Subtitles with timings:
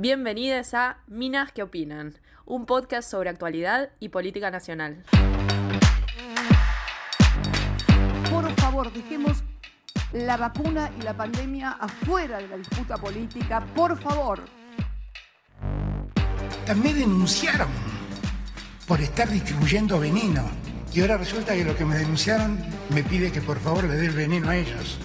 [0.00, 2.14] Bienvenidas a Minas que Opinan,
[2.46, 5.02] un podcast sobre actualidad y política nacional.
[8.30, 9.42] Por favor, dejemos
[10.12, 14.44] la vacuna y la pandemia afuera de la disputa política, por favor.
[16.64, 17.68] También denunciaron
[18.86, 20.48] por estar distribuyendo veneno.
[20.94, 22.56] Y ahora resulta que lo que me denunciaron
[22.90, 24.96] me pide que por favor le dé el veneno a ellos.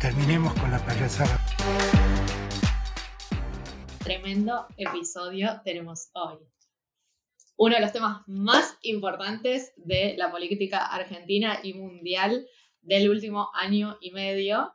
[0.00, 1.43] Terminemos con la payasada
[4.04, 6.36] tremendo episodio tenemos hoy.
[7.56, 12.46] Uno de los temas más importantes de la política argentina y mundial
[12.82, 14.74] del último año y medio,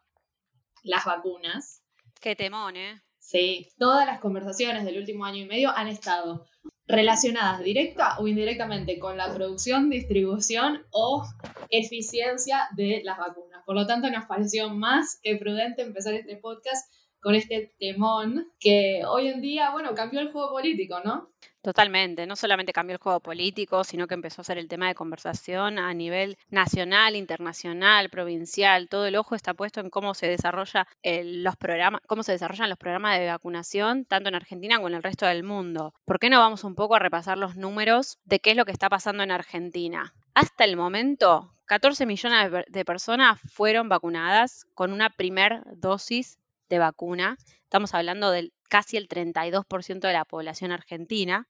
[0.81, 1.83] las vacunas.
[2.19, 3.03] Qué temón, ¿eh?
[3.19, 6.47] Sí, todas las conversaciones del último año y medio han estado
[6.87, 11.23] relacionadas directa o indirectamente con la producción, distribución o
[11.69, 13.61] eficiencia de las vacunas.
[13.63, 16.91] Por lo tanto, nos pareció más que prudente empezar este podcast
[17.21, 21.29] con este temón que hoy en día, bueno, cambió el juego político, ¿no?
[21.61, 24.95] Totalmente, no solamente cambió el juego político, sino que empezó a ser el tema de
[24.95, 28.87] conversación a nivel nacional, internacional, provincial.
[28.87, 32.77] Todo el ojo está puesto en cómo se desarrolla los programas, cómo se desarrollan los
[32.77, 35.93] programas de vacunación, tanto en Argentina como en el resto del mundo.
[36.05, 38.71] ¿Por qué no vamos un poco a repasar los números de qué es lo que
[38.71, 40.13] está pasando en Argentina?
[40.35, 46.39] Hasta el momento, 14 millones de personas fueron vacunadas con una primer dosis
[46.69, 47.37] de vacuna.
[47.63, 51.47] Estamos hablando del casi el 32% de la población argentina.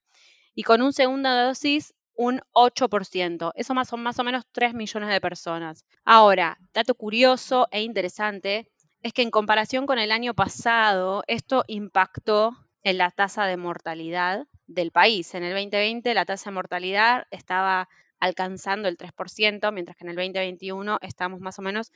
[0.54, 3.52] Y con un segunda dosis, un 8%.
[3.54, 5.84] Eso más, son más o menos 3 millones de personas.
[6.04, 8.68] Ahora, dato curioso e interesante
[9.02, 14.46] es que en comparación con el año pasado, esto impactó en la tasa de mortalidad
[14.66, 15.34] del país.
[15.34, 20.16] En el 2020 la tasa de mortalidad estaba alcanzando el 3%, mientras que en el
[20.16, 21.90] 2021 estamos más o menos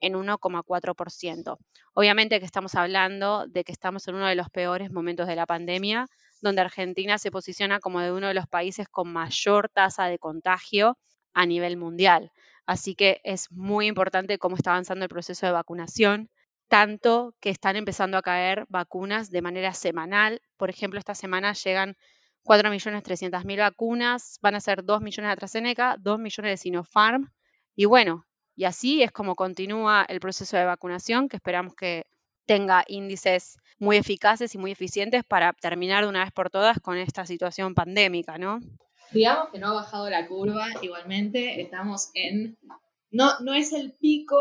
[0.00, 1.58] en 1,4%.
[1.94, 5.46] Obviamente que estamos hablando de que estamos en uno de los peores momentos de la
[5.46, 6.06] pandemia,
[6.40, 10.96] donde Argentina se posiciona como de uno de los países con mayor tasa de contagio
[11.34, 12.32] a nivel mundial.
[12.66, 16.30] Así que es muy importante cómo está avanzando el proceso de vacunación,
[16.68, 20.40] tanto que están empezando a caer vacunas de manera semanal.
[20.56, 21.96] Por ejemplo, esta semana llegan
[22.44, 27.32] 4.300.000 vacunas, van a ser 2 millones de AstraZeneca, 2 millones de Sinopharm.
[27.74, 28.24] Y bueno,
[28.60, 32.04] y así es como continúa el proceso de vacunación, que esperamos que
[32.44, 36.98] tenga índices muy eficaces y muy eficientes para terminar de una vez por todas con
[36.98, 38.60] esta situación pandémica, ¿no?
[39.12, 42.58] Digamos que no ha bajado la curva, igualmente estamos en,
[43.10, 44.36] no, no es el pico,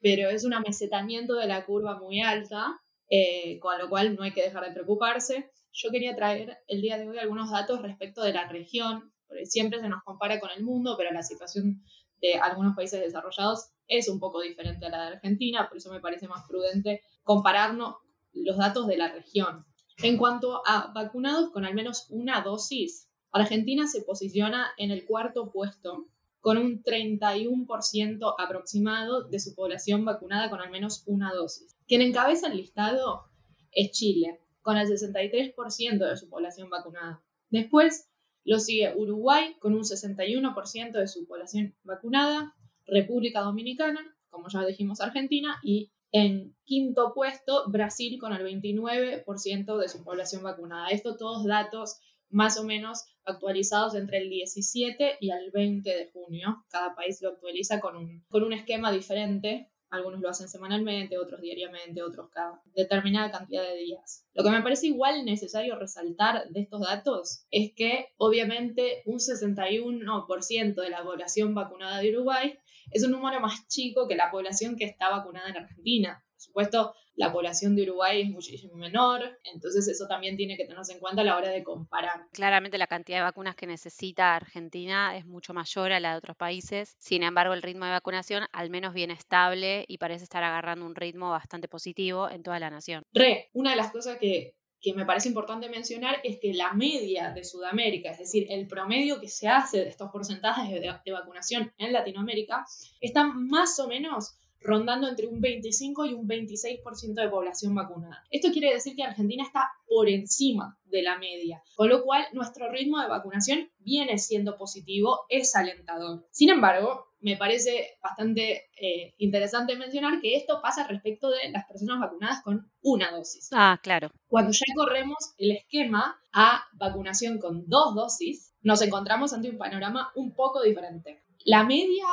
[0.00, 2.80] pero es un amesetamiento de la curva muy alta,
[3.10, 5.50] eh, con lo cual no hay que dejar de preocuparse.
[5.72, 9.80] Yo quería traer el día de hoy algunos datos respecto de la región, porque siempre
[9.80, 11.82] se nos compara con el mundo, pero la situación
[12.20, 16.00] de algunos países desarrollados es un poco diferente a la de Argentina, por eso me
[16.00, 17.96] parece más prudente compararnos
[18.32, 19.64] los datos de la región.
[20.02, 25.50] En cuanto a vacunados con al menos una dosis, Argentina se posiciona en el cuarto
[25.50, 26.06] puesto
[26.40, 31.76] con un 31% aproximado de su población vacunada con al menos una dosis.
[31.86, 33.24] Quien encabeza el listado
[33.72, 37.22] es Chile, con el 63% de su población vacunada.
[37.50, 38.08] Después
[38.44, 42.54] lo sigue Uruguay con un 61% de su población vacunada,
[42.86, 44.00] República Dominicana,
[44.30, 50.42] como ya dijimos Argentina, y en quinto puesto Brasil con el 29% de su población
[50.42, 50.88] vacunada.
[50.88, 51.98] Esto todos datos
[52.30, 56.64] más o menos actualizados entre el 17 y el 20 de junio.
[56.70, 61.40] Cada país lo actualiza con un, con un esquema diferente algunos lo hacen semanalmente, otros
[61.40, 64.26] diariamente, otros cada determinada cantidad de días.
[64.34, 70.74] Lo que me parece igual necesario resaltar de estos datos es que obviamente un 61%
[70.74, 72.58] de la población vacunada de Uruguay
[72.90, 76.24] es un número más chico que la población que está vacunada en Argentina.
[76.38, 80.92] Por supuesto, la población de Uruguay es muchísimo menor, entonces eso también tiene que tenerse
[80.92, 82.28] en cuenta a la hora de comparar.
[82.32, 86.36] Claramente la cantidad de vacunas que necesita Argentina es mucho mayor a la de otros
[86.36, 90.86] países, sin embargo el ritmo de vacunación al menos viene estable y parece estar agarrando
[90.86, 93.02] un ritmo bastante positivo en toda la nación.
[93.12, 97.32] Re, una de las cosas que que me parece importante mencionar es que la media
[97.32, 101.72] de Sudamérica, es decir, el promedio que se hace de estos porcentajes de, de, vacunación
[101.78, 102.64] en Latinoamérica,
[103.00, 108.24] está más o menos rondando entre un 25 y un 26% de población vacunada.
[108.30, 112.70] Esto quiere decir que Argentina está por encima de la media, con lo cual nuestro
[112.70, 116.26] ritmo de vacunación viene siendo positivo, es alentador.
[116.30, 122.00] Sin embargo, me parece bastante eh, interesante mencionar que esto pasa respecto de las personas
[122.00, 123.48] vacunadas con una dosis.
[123.52, 124.10] Ah, claro.
[124.28, 130.12] Cuando ya corremos el esquema a vacunación con dos dosis, nos encontramos ante un panorama
[130.14, 131.22] un poco diferente.
[131.44, 132.04] La media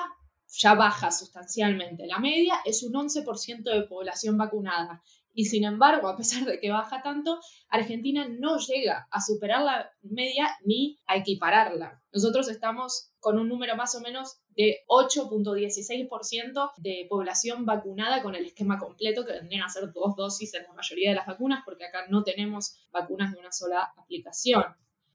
[0.58, 2.08] ya baja sustancialmente.
[2.08, 5.02] La media es un 11% de población vacunada
[5.38, 9.92] y sin embargo, a pesar de que baja tanto, Argentina no llega a superar la
[10.02, 12.02] media ni a equipararla.
[12.14, 18.46] Nosotros estamos con un número más o menos de 8.16% de población vacunada con el
[18.46, 21.84] esquema completo, que vendrían a ser dos dosis en la mayoría de las vacunas, porque
[21.84, 24.64] acá no tenemos vacunas de una sola aplicación.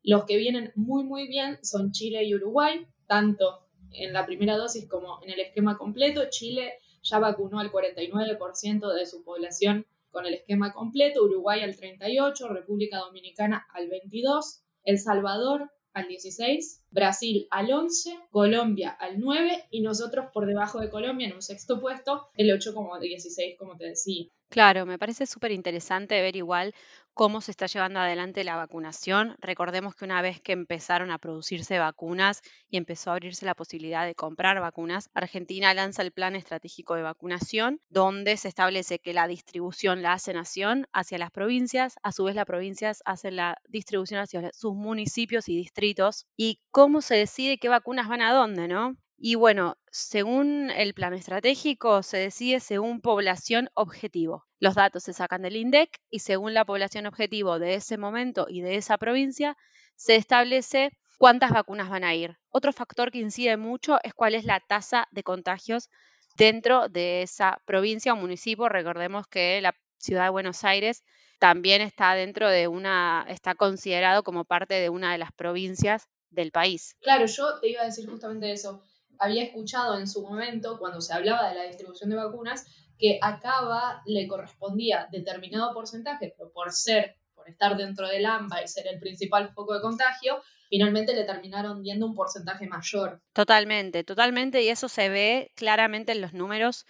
[0.02, 4.86] Los que vienen muy, muy bien son Chile y Uruguay, tanto en la primera dosis
[4.88, 6.22] como en el esquema completo.
[6.30, 12.48] Chile ya vacunó al 49% de su población con el esquema completo, Uruguay al 38,
[12.48, 19.80] República Dominicana al 22, El Salvador al 16, Brasil al 11, Colombia al 9 y
[19.80, 24.26] nosotros por debajo de Colombia en un sexto puesto, el 8,16 como te decía.
[24.50, 26.74] Claro, me parece súper interesante ver igual
[27.14, 29.36] cómo se está llevando adelante la vacunación.
[29.40, 34.06] Recordemos que una vez que empezaron a producirse vacunas y empezó a abrirse la posibilidad
[34.06, 39.28] de comprar vacunas, Argentina lanza el Plan Estratégico de Vacunación, donde se establece que la
[39.28, 44.20] distribución la hace Nación hacia las provincias, a su vez las provincias hacen la distribución
[44.20, 48.96] hacia sus municipios y distritos, y cómo se decide qué vacunas van a dónde, ¿no?
[49.18, 54.46] Y bueno, según el plan estratégico, se decide según población objetivo.
[54.60, 58.62] Los datos se sacan del INDEC y según la población objetivo de ese momento y
[58.62, 59.58] de esa provincia,
[59.94, 62.38] se establece cuántas vacunas van a ir.
[62.48, 65.90] Otro factor que incide mucho es cuál es la tasa de contagios
[66.38, 68.70] dentro de esa provincia o municipio.
[68.70, 71.04] Recordemos que la ciudad de Buenos Aires
[71.38, 76.52] también está dentro de una, está considerado como parte de una de las provincias del
[76.52, 76.96] país.
[77.00, 78.82] Claro, yo te iba a decir justamente eso
[79.20, 82.66] había escuchado en su momento, cuando se hablaba de la distribución de vacunas,
[82.98, 88.62] que a Cava le correspondía determinado porcentaje, pero por ser, por estar dentro del AMBA
[88.62, 93.22] y ser el principal foco de contagio, finalmente le terminaron viendo un porcentaje mayor.
[93.32, 96.86] Totalmente, totalmente, y eso se ve claramente en los números.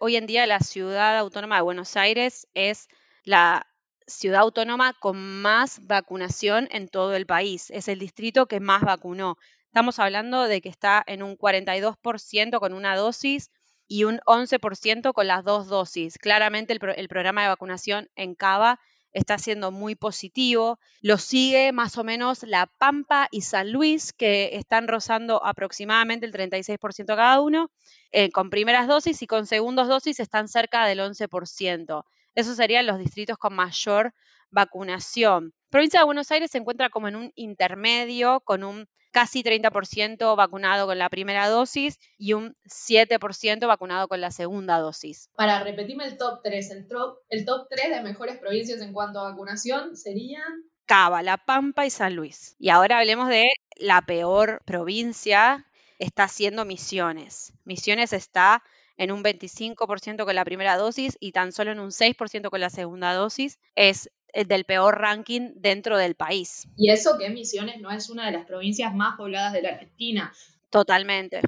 [0.00, 2.88] hoy en día la ciudad autónoma de Buenos Aires es
[3.24, 3.66] la
[4.12, 7.70] ciudad autónoma con más vacunación en todo el país.
[7.70, 9.36] Es el distrito que más vacunó.
[9.66, 13.50] Estamos hablando de que está en un 42% con una dosis
[13.86, 16.18] y un 11% con las dos dosis.
[16.18, 18.78] Claramente el, programa de vacunación en Cava
[19.12, 20.78] está siendo muy positivo.
[21.02, 26.32] Lo sigue más o menos La Pampa y San Luis, que están rozando aproximadamente el
[26.32, 27.70] 36% cada uno,
[28.12, 32.04] eh, con primeras dosis y con segundas dosis están cerca del 11%.
[32.34, 34.14] Esos serían los distritos con mayor
[34.50, 35.52] vacunación.
[35.70, 40.86] Provincia de Buenos Aires se encuentra como en un intermedio, con un casi 30% vacunado
[40.86, 45.28] con la primera dosis y un 7% vacunado con la segunda dosis.
[45.34, 49.20] Para repetirme el top 3, el top, el top 3 de mejores provincias en cuanto
[49.20, 50.64] a vacunación serían...
[50.86, 52.56] Cava, La Pampa y San Luis.
[52.58, 53.44] Y ahora hablemos de
[53.76, 55.66] la peor provincia,
[55.98, 57.52] está siendo Misiones.
[57.64, 58.64] Misiones está
[59.00, 62.68] en un 25% con la primera dosis y tan solo en un 6% con la
[62.68, 63.58] segunda dosis.
[63.74, 66.68] Es eh, del peor ranking dentro del país.
[66.76, 70.34] Y eso que Misiones no es una de las provincias más pobladas de la Argentina.
[70.68, 71.40] Totalmente.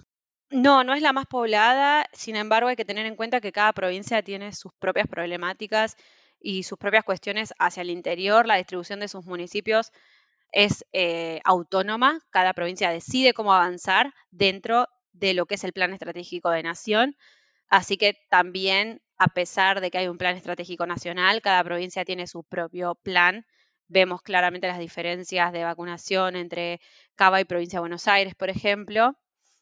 [0.49, 3.75] No, no es la más poblada, sin embargo hay que tener en cuenta que cada
[3.75, 5.97] provincia tiene sus propias problemáticas
[6.41, 9.93] y sus propias cuestiones hacia el interior, la distribución de sus municipios
[10.53, 15.93] es eh, autónoma, cada provincia decide cómo avanzar dentro de lo que es el plan
[15.93, 17.17] estratégico de nación,
[17.69, 22.27] así que también a pesar de que hay un plan estratégico nacional, cada provincia tiene
[22.27, 23.47] su propio plan.
[23.87, 26.81] Vemos claramente las diferencias de vacunación entre
[27.15, 29.15] Cava y provincia de Buenos Aires, por ejemplo,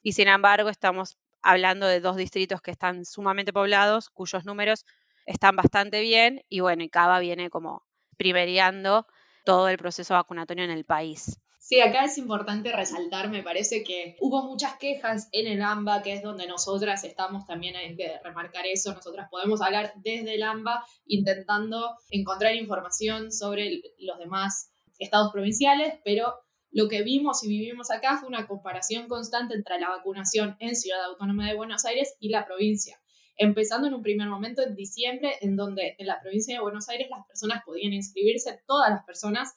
[0.03, 4.87] y sin embargo estamos hablando de dos distritos que están sumamente poblados, cuyos números
[5.27, 7.83] están bastante bien, y bueno, y Cava viene como
[8.17, 9.07] primereando
[9.45, 11.39] todo el proceso vacunatorio en el país.
[11.63, 16.15] Sí, acá es importante resaltar, me parece que hubo muchas quejas en el AMBA, que
[16.15, 20.83] es donde nosotras estamos también, hay que remarcar eso, nosotras podemos hablar desde el AMBA
[21.05, 26.35] intentando encontrar información sobre los demás estados provinciales, pero
[26.71, 31.05] lo que vimos y vivimos acá fue una comparación constante entre la vacunación en Ciudad
[31.05, 32.99] Autónoma de Buenos Aires y la provincia.
[33.37, 37.09] Empezando en un primer momento en diciembre, en donde en la provincia de Buenos Aires
[37.11, 39.55] las personas podían inscribirse, todas las personas,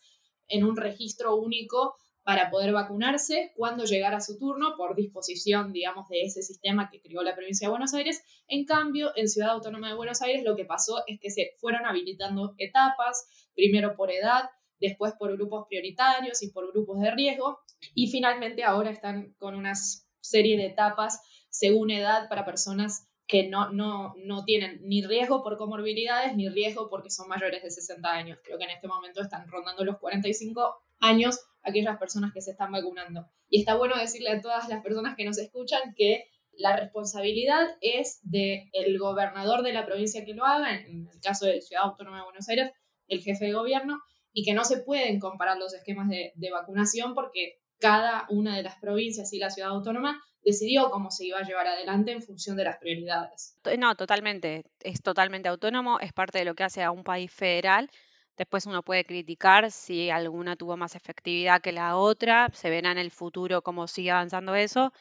[0.53, 6.21] en un registro único para poder vacunarse cuando llegara su turno por disposición, digamos, de
[6.21, 8.23] ese sistema que creó la provincia de Buenos Aires.
[8.47, 11.85] En cambio, en Ciudad Autónoma de Buenos Aires lo que pasó es que se fueron
[11.85, 17.59] habilitando etapas, primero por edad, después por grupos prioritarios y por grupos de riesgo,
[17.93, 19.73] y finalmente ahora están con una
[20.21, 25.57] serie de etapas según edad para personas que no, no, no tienen ni riesgo por
[25.57, 28.39] comorbilidades ni riesgo porque son mayores de 60 años.
[28.43, 32.71] Creo que en este momento están rondando los 45 años aquellas personas que se están
[32.71, 33.25] vacunando.
[33.49, 36.25] Y está bueno decirle a todas las personas que nos escuchan que
[36.55, 41.47] La responsabilidad es del el gobernador de la provincia que lo haga, en el caso
[41.47, 42.71] de Ciudad Autónoma de Buenos Aires,
[43.07, 43.99] el jefe de gobierno,
[44.33, 48.61] y que no se pueden comparar los esquemas de, de vacunación porque cada una de
[48.61, 52.57] las provincias y la ciudad autónoma decidió cómo se iba a llevar adelante en función
[52.57, 53.57] de las prioridades.
[53.77, 57.89] No, totalmente, es totalmente autónomo, es parte de lo que hace a un país federal.
[58.37, 62.97] Después uno puede criticar si alguna tuvo más efectividad que la otra, se verá en
[62.97, 64.91] el futuro cómo sigue avanzando eso,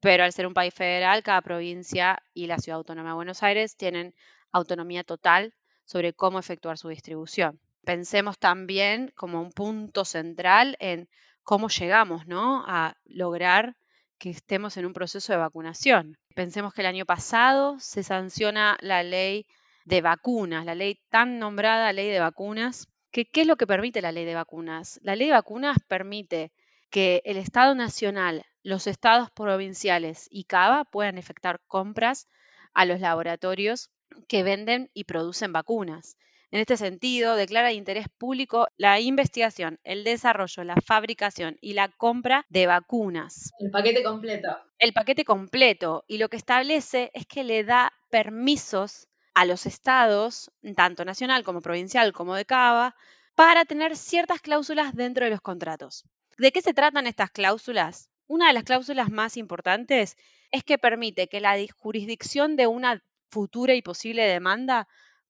[0.00, 3.76] pero al ser un país federal, cada provincia y la ciudad autónoma de Buenos Aires
[3.76, 4.14] tienen
[4.52, 5.52] autonomía total
[5.84, 7.60] sobre cómo efectuar su distribución.
[7.84, 11.08] Pensemos también como un punto central en
[11.42, 12.64] cómo llegamos ¿no?
[12.66, 13.76] a lograr
[14.18, 16.18] que estemos en un proceso de vacunación.
[16.34, 19.46] Pensemos que el año pasado se sanciona la ley
[19.84, 22.88] de vacunas, la ley tan nombrada ley de vacunas.
[23.10, 25.00] Que, ¿Qué es lo que permite la ley de vacunas?
[25.02, 26.52] La ley de vacunas permite
[26.90, 32.28] que el Estado Nacional, los estados provinciales y CABA puedan efectuar compras
[32.74, 33.90] a los laboratorios
[34.26, 36.16] que venden y producen vacunas.
[36.50, 41.88] En este sentido, declara de interés público la investigación, el desarrollo, la fabricación y la
[41.88, 43.52] compra de vacunas.
[43.58, 44.56] El paquete completo.
[44.78, 46.04] El paquete completo.
[46.08, 51.60] Y lo que establece es que le da permisos a los estados, tanto nacional como
[51.60, 52.96] provincial como de Cava,
[53.34, 56.06] para tener ciertas cláusulas dentro de los contratos.
[56.38, 58.10] ¿De qué se tratan estas cláusulas?
[58.26, 60.16] Una de las cláusulas más importantes
[60.50, 64.88] es que permite que la jurisdicción de una futura y posible demanda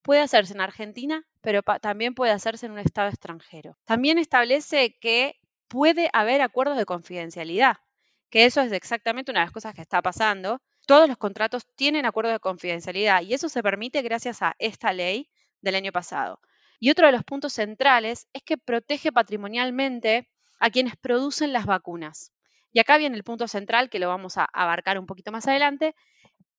[0.08, 3.76] puede hacerse en Argentina, pero también puede hacerse en un Estado extranjero.
[3.84, 5.38] También establece que
[5.68, 7.76] puede haber acuerdos de confidencialidad,
[8.30, 10.62] que eso es exactamente una de las cosas que está pasando.
[10.86, 15.28] Todos los contratos tienen acuerdos de confidencialidad y eso se permite gracias a esta ley
[15.60, 16.40] del año pasado.
[16.80, 22.32] Y otro de los puntos centrales es que protege patrimonialmente a quienes producen las vacunas.
[22.72, 25.94] Y acá viene el punto central que lo vamos a abarcar un poquito más adelante,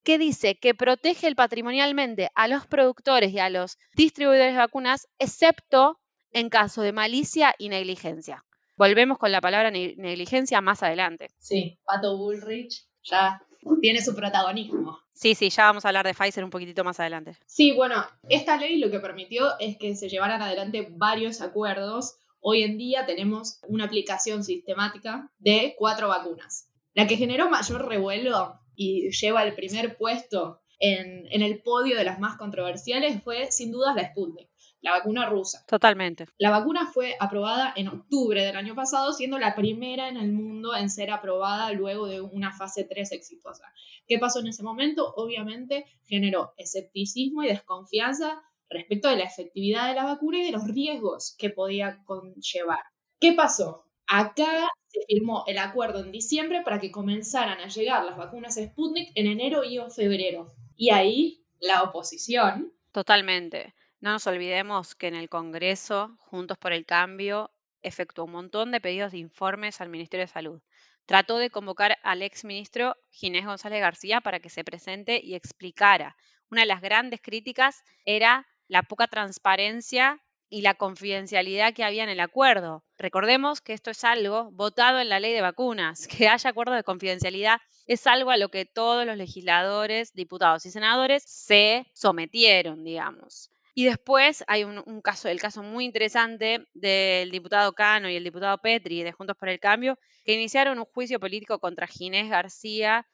[0.02, 6.00] que dice que protege patrimonialmente a los productores y a los distribuidores de vacunas, excepto
[6.32, 8.44] en caso de malicia y negligencia.
[8.76, 11.28] Volvemos con la palabra negligencia más adelante.
[11.38, 13.42] Sí, Pato Bullrich ya
[13.80, 14.98] tiene su protagonismo.
[15.12, 17.36] Sí, sí, ya vamos a hablar de Pfizer un poquitito más adelante.
[17.44, 22.16] Sí, bueno, esta ley lo que permitió es que se llevaran adelante varios acuerdos.
[22.40, 26.68] Hoy en día tenemos una aplicación sistemática de cuatro vacunas.
[26.94, 32.18] La que generó mayor revuelo y lleva el primer puesto en, el podio de las
[32.18, 34.48] más controversiales fue sin dudas la Sputnik,
[34.80, 35.64] la vacuna rusa.
[35.66, 36.26] Totalmente.
[36.38, 40.74] La vacuna fue aprobada en octubre del año pasado, siendo la primera en el mundo
[40.74, 43.64] en ser aprobada luego de una fase 3 exitosa.
[44.06, 45.12] ¿Qué pasó en ese momento?
[45.16, 50.66] Obviamente generó escepticismo y desconfianza respecto de la efectividad de la vacuna y de los
[50.66, 52.80] riesgos que podía conllevar.
[53.18, 53.84] ¿Qué pasó?
[54.12, 59.12] Acá se firmó el acuerdo en diciembre para que comenzaran a llegar las vacunas Sputnik
[59.14, 60.52] en enero y o febrero.
[60.74, 62.72] Y ahí la oposición.
[62.90, 63.72] Totalmente.
[64.00, 67.52] No nos olvidemos que en el Congreso, Juntos por el Cambio,
[67.82, 70.60] efectuó un montón de pedidos de informes al Ministerio de Salud.
[71.06, 76.16] Trató de convocar al exministro Ginés González García para que se presente y explicara.
[76.50, 82.10] Una de las grandes críticas era la poca transparencia y la confidencialidad que había en
[82.10, 82.84] el acuerdo.
[82.98, 86.82] Recordemos que esto es algo votado en la ley de vacunas, que haya acuerdo de
[86.82, 93.50] confidencialidad es algo a lo que todos los legisladores, diputados y senadores se sometieron, digamos.
[93.74, 98.58] Y después hay un, caso, el caso muy interesante del diputado Cano y el diputado
[98.58, 103.06] Petri de Juntos por el Cambio, que iniciaron un juicio político contra Ginés García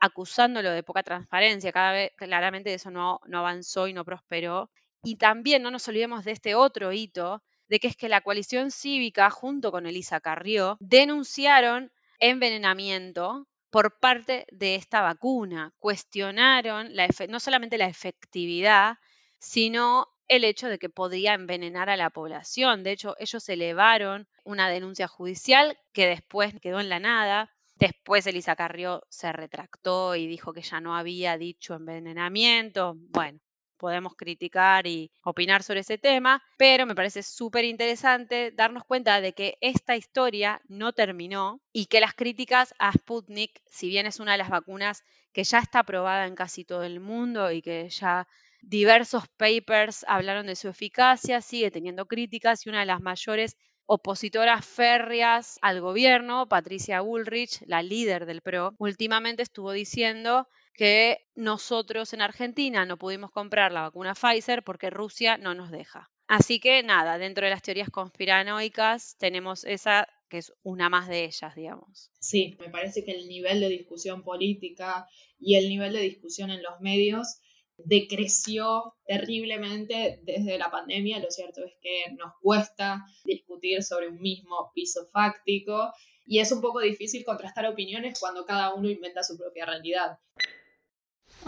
[0.00, 1.72] acusándolo de poca transparencia.
[1.72, 4.70] Cada vez, claramente eso no, no avanzó y no prosperó.
[5.02, 8.70] Y también no nos olvidemos de este otro hito, de que es que la coalición
[8.70, 15.74] cívica, junto con Elisa Carrió, denunciaron envenenamiento por parte de esta vacuna.
[15.78, 16.90] Cuestionaron
[17.28, 18.96] no solamente la efectividad,
[19.38, 22.82] sino el hecho de que podía envenenar a la población.
[22.82, 27.50] De hecho, ellos elevaron una denuncia judicial que después quedó en la nada.
[27.76, 32.94] Después Elisa Carrió se retractó y dijo que ya no había dicho envenenamiento.
[32.96, 33.38] Bueno,
[33.78, 39.32] podemos criticar y opinar sobre ese tema, pero me parece súper interesante darnos cuenta de
[39.32, 44.32] que esta historia no terminó y que las críticas a Sputnik, si bien es una
[44.32, 48.26] de las vacunas que ya está aprobada en casi todo el mundo y que ya
[48.60, 53.56] diversos papers hablaron de su eficacia, sigue teniendo críticas y una de las mayores
[53.86, 60.46] opositoras férreas al gobierno, Patricia Bullrich, la líder del PRO, últimamente estuvo diciendo
[60.78, 66.08] que nosotros en Argentina no pudimos comprar la vacuna Pfizer porque Rusia no nos deja.
[66.28, 71.24] Así que nada, dentro de las teorías conspiranoicas tenemos esa que es una más de
[71.24, 72.12] ellas, digamos.
[72.20, 75.08] Sí, me parece que el nivel de discusión política
[75.40, 77.40] y el nivel de discusión en los medios
[77.78, 81.18] decreció terriblemente desde la pandemia.
[81.18, 85.92] Lo cierto es que nos cuesta discutir sobre un mismo piso fáctico
[86.24, 90.18] y es un poco difícil contrastar opiniones cuando cada uno inventa su propia realidad.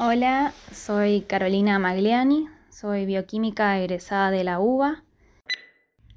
[0.02, 5.04] Hola, soy Carolina Magliani, soy bioquímica egresada de la UBA.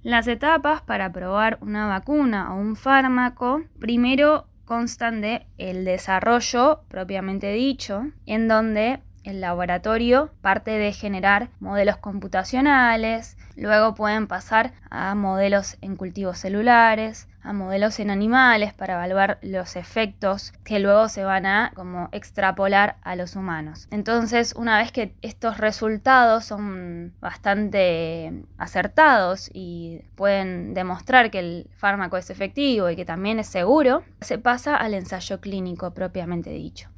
[0.04, 7.52] Las etapas para probar una vacuna o un fármaco, primero constan de el desarrollo propiamente
[7.52, 15.76] dicho, en donde el laboratorio parte de generar modelos computacionales, luego pueden pasar a modelos
[15.82, 21.46] en cultivos celulares, a modelos en animales para evaluar los efectos que luego se van
[21.46, 23.88] a como extrapolar a los humanos.
[23.92, 32.18] Entonces, una vez que estos resultados son bastante acertados y pueden demostrar que el fármaco
[32.18, 36.93] es efectivo y que también es seguro, se pasa al ensayo clínico propiamente dicho.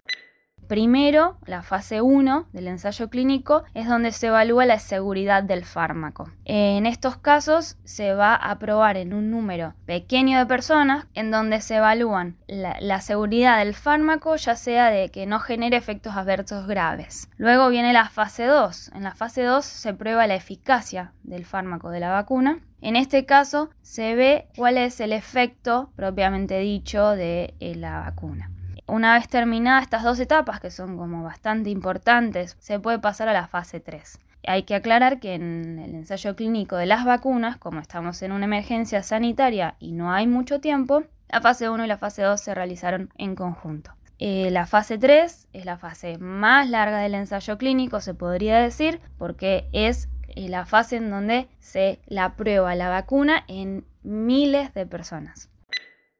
[0.67, 6.29] Primero, la fase 1 del ensayo clínico es donde se evalúa la seguridad del fármaco.
[6.45, 11.61] En estos casos se va a probar en un número pequeño de personas en donde
[11.61, 17.29] se evalúan la, seguridad del fármaco ya sea de que no genere efectos adversos graves.
[17.37, 18.91] Luego viene la fase 2.
[18.95, 23.25] En la fase 2 se prueba la eficacia del fármaco de la vacuna en este
[23.25, 28.51] caso se ve cuál es el efecto propiamente dicho de eh, la vacuna.
[28.87, 33.33] Una vez terminadas estas dos etapas, que son como bastante importantes, se puede pasar a
[33.33, 34.19] la fase 3.
[34.45, 38.45] Hay que aclarar que en el ensayo clínico de las vacunas, como estamos en una
[38.45, 42.53] emergencia sanitaria y no hay mucho tiempo, la fase 1 y la fase 2 se
[42.53, 43.91] realizaron en conjunto.
[44.19, 49.01] Eh, la fase 3 es la fase más larga del ensayo clínico, se podría decir,
[49.17, 54.85] porque es eh, la fase en donde se la prueba la vacuna en miles de
[54.85, 55.49] personas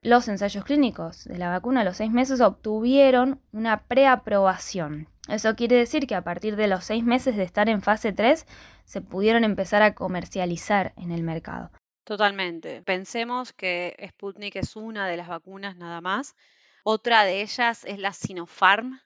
[0.02, 5.08] los ensayos clínicos de la vacuna a los seis meses obtuvieron una preaprobación.
[5.28, 8.46] Eso quiere decir que a partir de los seis meses de estar en fase 3
[8.84, 11.72] se pudieron empezar a comercializar en el mercado.
[12.04, 12.82] Totalmente.
[12.82, 16.36] Pensemos que Sputnik es una de las vacunas nada más.
[16.84, 19.00] Otra de ellas es la Sinopharm.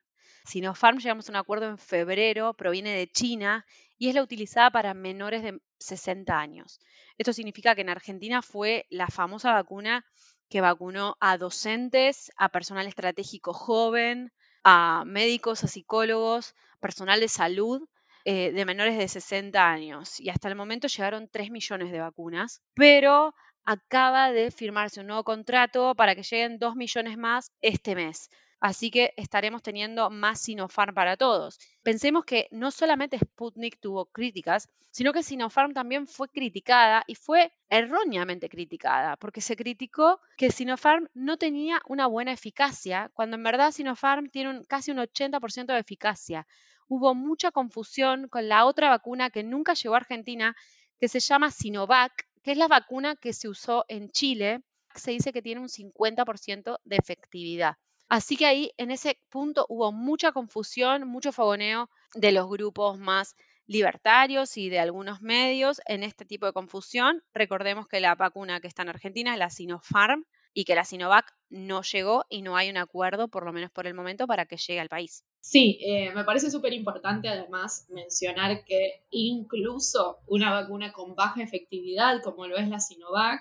[0.45, 3.65] Sinopharm llegamos a un acuerdo en febrero, proviene de China
[3.97, 6.79] y es la utilizada para menores de 60 años.
[7.17, 10.05] Esto significa que en Argentina fue la famosa vacuna
[10.51, 14.33] que vacunó a docentes, a personal estratégico joven,
[14.65, 17.89] a médicos, a psicólogos, personal de salud
[18.25, 20.21] eh, de menores de 60 años.
[20.21, 23.33] Y hasta el momento llegaron 3 millones de vacunas, pero
[23.65, 28.29] acaba de firmarse un nuevo contrato para que lleguen 2 millones más este mes.
[28.61, 31.59] Así que estaremos teniendo más Sinopharm para todos.
[31.83, 37.55] Pensemos que no solamente Sputnik tuvo críticas, sino que Sinopharm también fue criticada y fue
[37.71, 43.71] erróneamente criticada, porque se criticó que Sinopharm no tenía una buena eficacia, cuando en verdad
[43.73, 46.47] Sinopharm tiene casi un 80% de eficacia.
[46.87, 50.55] Hubo mucha confusión con la otra vacuna que nunca llegó a Argentina,
[50.99, 54.63] que se llama Sinovac, que es la vacuna que se usó en Chile.
[54.95, 57.77] Se dice que tiene un 50% de efectividad.
[58.11, 63.37] Así que ahí en ese punto hubo mucha confusión, mucho fogoneo de los grupos más
[63.69, 67.23] libertarios y de algunos medios en este tipo de confusión.
[67.33, 71.33] Recordemos que la vacuna que está en Argentina es la Sinopharm y que la Sinovac
[71.51, 74.57] no llegó y no hay un acuerdo, por lo menos por el momento, para que
[74.57, 75.25] llegue al país.
[75.39, 82.21] Sí, eh, me parece súper importante además mencionar que incluso una vacuna con baja efectividad,
[82.25, 83.41] como lo es la Sinovac,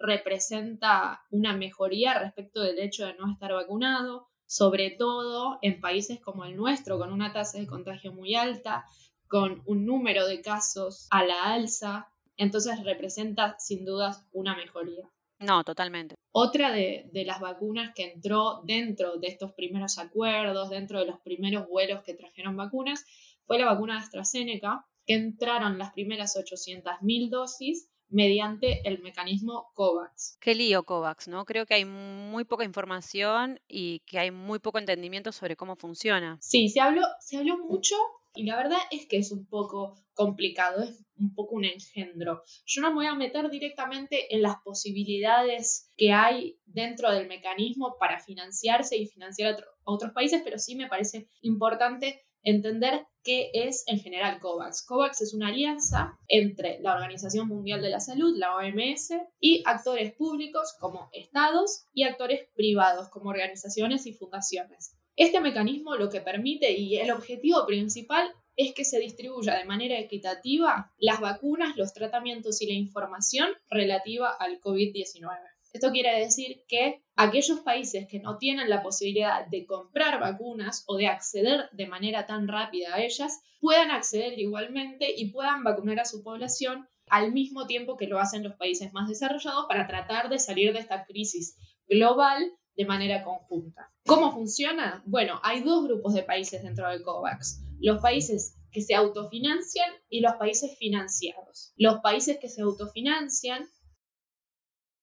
[0.00, 6.44] representa una mejoría respecto del hecho de no estar vacunado, sobre todo en países como
[6.44, 8.84] el nuestro, con una tasa de contagio muy alta,
[9.28, 15.10] con un número de casos a la alza, entonces representa sin dudas una mejoría.
[15.38, 16.14] No, totalmente.
[16.32, 21.20] Otra de, de, las vacunas que entró dentro de estos primeros acuerdos, dentro de los
[21.20, 23.04] primeros vuelos que trajeron vacunas,
[23.46, 30.38] fue la vacuna de AstraZeneca, que entraron las primeras 800.000 dosis mediante el mecanismo COVAX.
[30.40, 31.44] Qué lío COVAX, ¿no?
[31.44, 36.38] Creo que hay muy poca información y que hay muy poco entendimiento sobre cómo funciona.
[36.40, 37.96] Sí, se habló, se habló mucho
[38.34, 42.42] y la verdad es que es un poco complicado, es un poco un engendro.
[42.66, 47.96] Yo no me voy a meter directamente en las posibilidades que hay dentro del mecanismo
[47.98, 53.82] para financiarse y financiar a otros países, pero sí me parece importante entender qué es
[53.88, 54.86] en general COVAX.
[54.86, 60.14] COVAX es una alianza entre la Organización Mundial de la Salud, la OMS, y actores
[60.14, 64.96] públicos como estados y actores privados como organizaciones y fundaciones.
[65.16, 69.98] Este mecanismo lo que permite y el objetivo principal es que se distribuya de manera
[69.98, 75.55] equitativa las vacunas, los tratamientos y la información relativa al COVID-19.
[75.76, 80.96] Esto quiere decir que aquellos países que no tienen la posibilidad de comprar vacunas o
[80.96, 86.06] de acceder de manera tan rápida a ellas, puedan acceder igualmente y puedan vacunar a
[86.06, 90.38] su población al mismo tiempo que lo hacen los países más desarrollados para tratar de
[90.38, 93.92] salir de esta crisis global de manera conjunta.
[94.06, 95.02] ¿Cómo funciona?
[95.04, 97.60] Bueno, hay dos grupos de países dentro de COVAX.
[97.80, 101.74] Los países que se autofinancian y los países financiados.
[101.76, 103.68] Los países que se autofinancian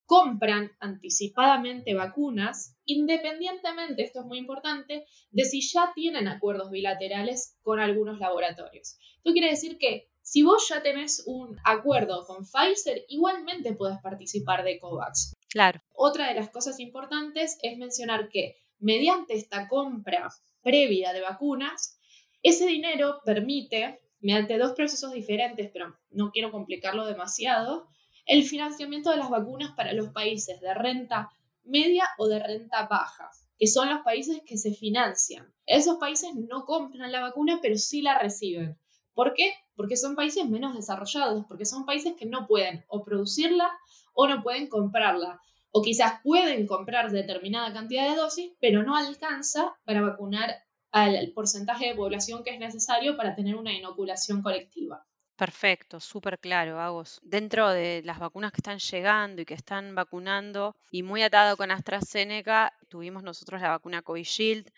[0.05, 7.79] compran anticipadamente vacunas, independientemente, esto es muy importante, de si ya tienen acuerdos bilaterales con
[7.79, 8.97] algunos laboratorios.
[9.17, 14.63] Esto quiere decir que si vos ya tenés un acuerdo con Pfizer, igualmente puedes participar
[14.63, 15.33] de COVAX.
[15.49, 15.81] Claro.
[15.93, 20.29] Otra de las cosas importantes es mencionar que mediante esta compra
[20.61, 21.99] previa de vacunas,
[22.41, 27.87] ese dinero permite, mediante dos procesos diferentes, pero no quiero complicarlo demasiado,
[28.25, 31.29] el financiamiento de las vacunas para los países de renta
[31.63, 35.53] media o de renta baja, que son los países que se financian.
[35.65, 38.77] Esos países no compran la vacuna, pero sí la reciben.
[39.13, 39.53] ¿Por qué?
[39.75, 43.71] Porque son países menos desarrollados, porque son países que no pueden o producirla
[44.13, 45.39] o no pueden comprarla.
[45.71, 50.55] O quizás pueden comprar determinada cantidad de dosis, pero no alcanza para vacunar
[50.91, 55.05] al porcentaje de población que es necesario para tener una inoculación colectiva.
[55.35, 57.19] Perfecto, súper claro, Agos.
[57.23, 61.71] Dentro de las vacunas que están llegando y que están vacunando, y muy atado con
[61.71, 64.69] AstraZeneca, tuvimos nosotros la vacuna Covishield,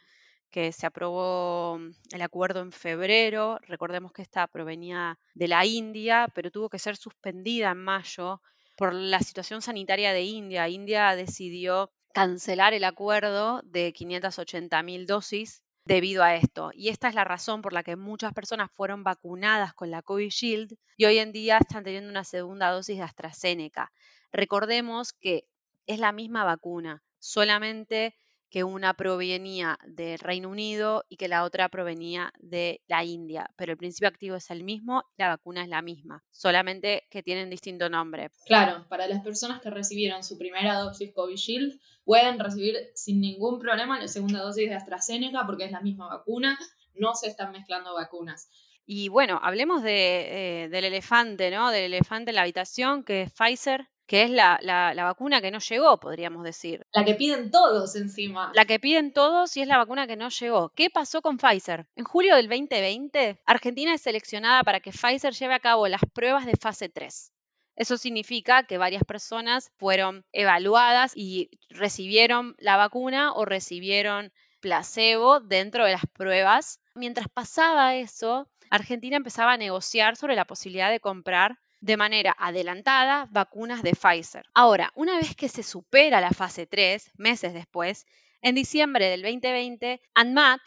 [0.49, 1.77] que se aprobó
[2.13, 3.59] el acuerdo en febrero.
[3.63, 8.41] Recordemos que esta provenía de la India, pero tuvo que ser suspendida en mayo
[8.77, 10.69] por la situación sanitaria de India.
[10.69, 16.71] India decidió cancelar el acuerdo de 580 mil dosis debido a esto.
[16.73, 20.77] Y esta es la razón por la que muchas personas fueron vacunadas con la Covishield
[20.97, 23.91] y hoy en día están teniendo una segunda dosis de AstraZeneca.
[24.31, 25.47] Recordemos que
[25.87, 28.15] es la misma vacuna, solamente
[28.55, 33.73] que una provenía del Reino Unido y que la otra provenía de la India, pero
[33.73, 37.89] el principio activo es el mismo, la vacuna es la misma, solamente que tienen distinto
[37.89, 38.29] nombre.
[38.45, 43.99] Claro, para las personas que recibieron su primera dosis Covishield, pueden recibir sin ningún problema
[43.99, 46.57] la segunda dosis de AstraZeneca porque es la misma vacuna,
[46.93, 48.49] no se están mezclando vacunas.
[48.85, 51.71] Y bueno, hablemos de, eh, del elefante, ¿no?
[51.71, 55.99] Del elefante en la habitación, que es Pfizer que es la, vacuna que no llegó,
[55.99, 56.85] podríamos decir.
[56.93, 58.51] La que piden todos encima.
[58.53, 60.69] La que piden todos y es la vacuna que no llegó.
[60.69, 61.87] ¿Qué pasó con Pfizer?
[61.95, 66.45] En julio del 2020, Argentina es seleccionada para que Pfizer lleve a cabo las pruebas
[66.45, 67.31] de fase 3.
[67.75, 75.85] Eso significa que varias personas fueron evaluadas y recibieron la vacuna o recibieron placebo dentro
[75.85, 76.79] de las pruebas.
[76.93, 83.27] Mientras pasaba eso, Argentina empezaba a negociar sobre la posibilidad de comprar de manera adelantada
[83.29, 84.47] vacunas de Pfizer.
[84.55, 88.07] Ahora, una vez que se supera la fase 3, meses después,
[88.41, 90.61] en diciembre del 2020, ANMAT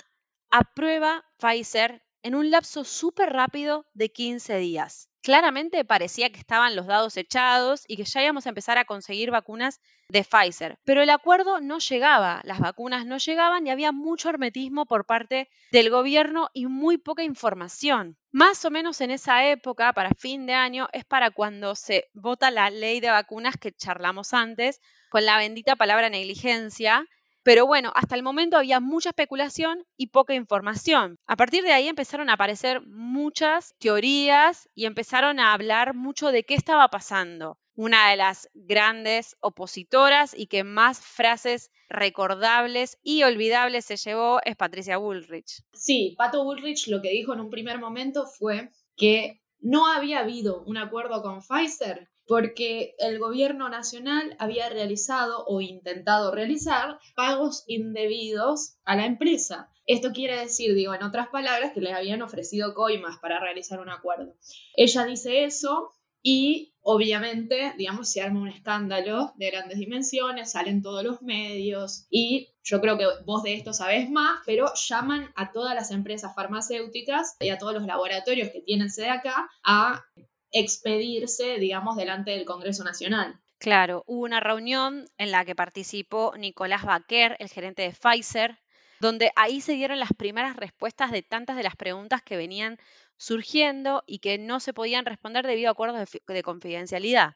[0.49, 5.08] aprueba Pfizer en un lapso súper rápido de 15 días.
[5.29, 9.31] Claramente parecía que estaban los dados echados y que ya íbamos a empezar a conseguir
[9.31, 14.31] vacunas de Pfizer, pero el acuerdo no llegaba, las vacunas no llegaban y había mucho
[14.31, 18.17] hermetismo por parte del gobierno y muy poca información.
[18.33, 22.51] Más o menos en esa época, para fin de año, es para cuando se vota
[22.51, 27.07] la ley de vacunas que charlamos antes, con la bendita palabra negligencia,
[27.49, 31.19] pero bueno, hasta el momento había mucha especulación y poca información.
[31.27, 36.45] A partir de ahí empezaron a aparecer muchas teorías y empezaron a hablar mucho de
[36.45, 37.57] qué estaba pasando.
[37.75, 44.55] Una de las grandes opositoras y que más frases recordables y olvidables se llevó es
[44.55, 45.63] Patricia Bullrich.
[45.73, 50.65] Sí, Pato Bullrich lo que dijo en un primer momento fue que no había habido
[50.65, 58.77] un acuerdo con Pfizer porque el gobierno nacional había realizado o intentado realizar pagos indebidos
[58.85, 59.73] a la empresa.
[59.87, 63.89] Esto quiere decir, digo, en otras palabras, que les habían ofrecido coimas para realizar un
[63.89, 64.35] acuerdo.
[64.77, 71.03] Ella dice eso y obviamente, digamos, se arma un escándalo de grandes dimensiones, salen todos
[71.03, 75.75] los medios y yo creo que vos de esto sabés más, pero llaman a todas
[75.75, 80.05] las empresas farmacéuticas y a todos los laboratorios que tienen sede acá a
[80.53, 83.41] expedirse, digamos, delante del Congreso Nacional.
[83.59, 88.59] Claro, hubo una reunión en la que participó Nicolás Baquer, el gerente de Pfizer,
[89.01, 92.79] donde ahí se dieron las primeras respuestas de tantas de las preguntas que venían
[93.17, 97.35] surgiendo y que no se podían responder debido a acuerdos de, de confidencialidad.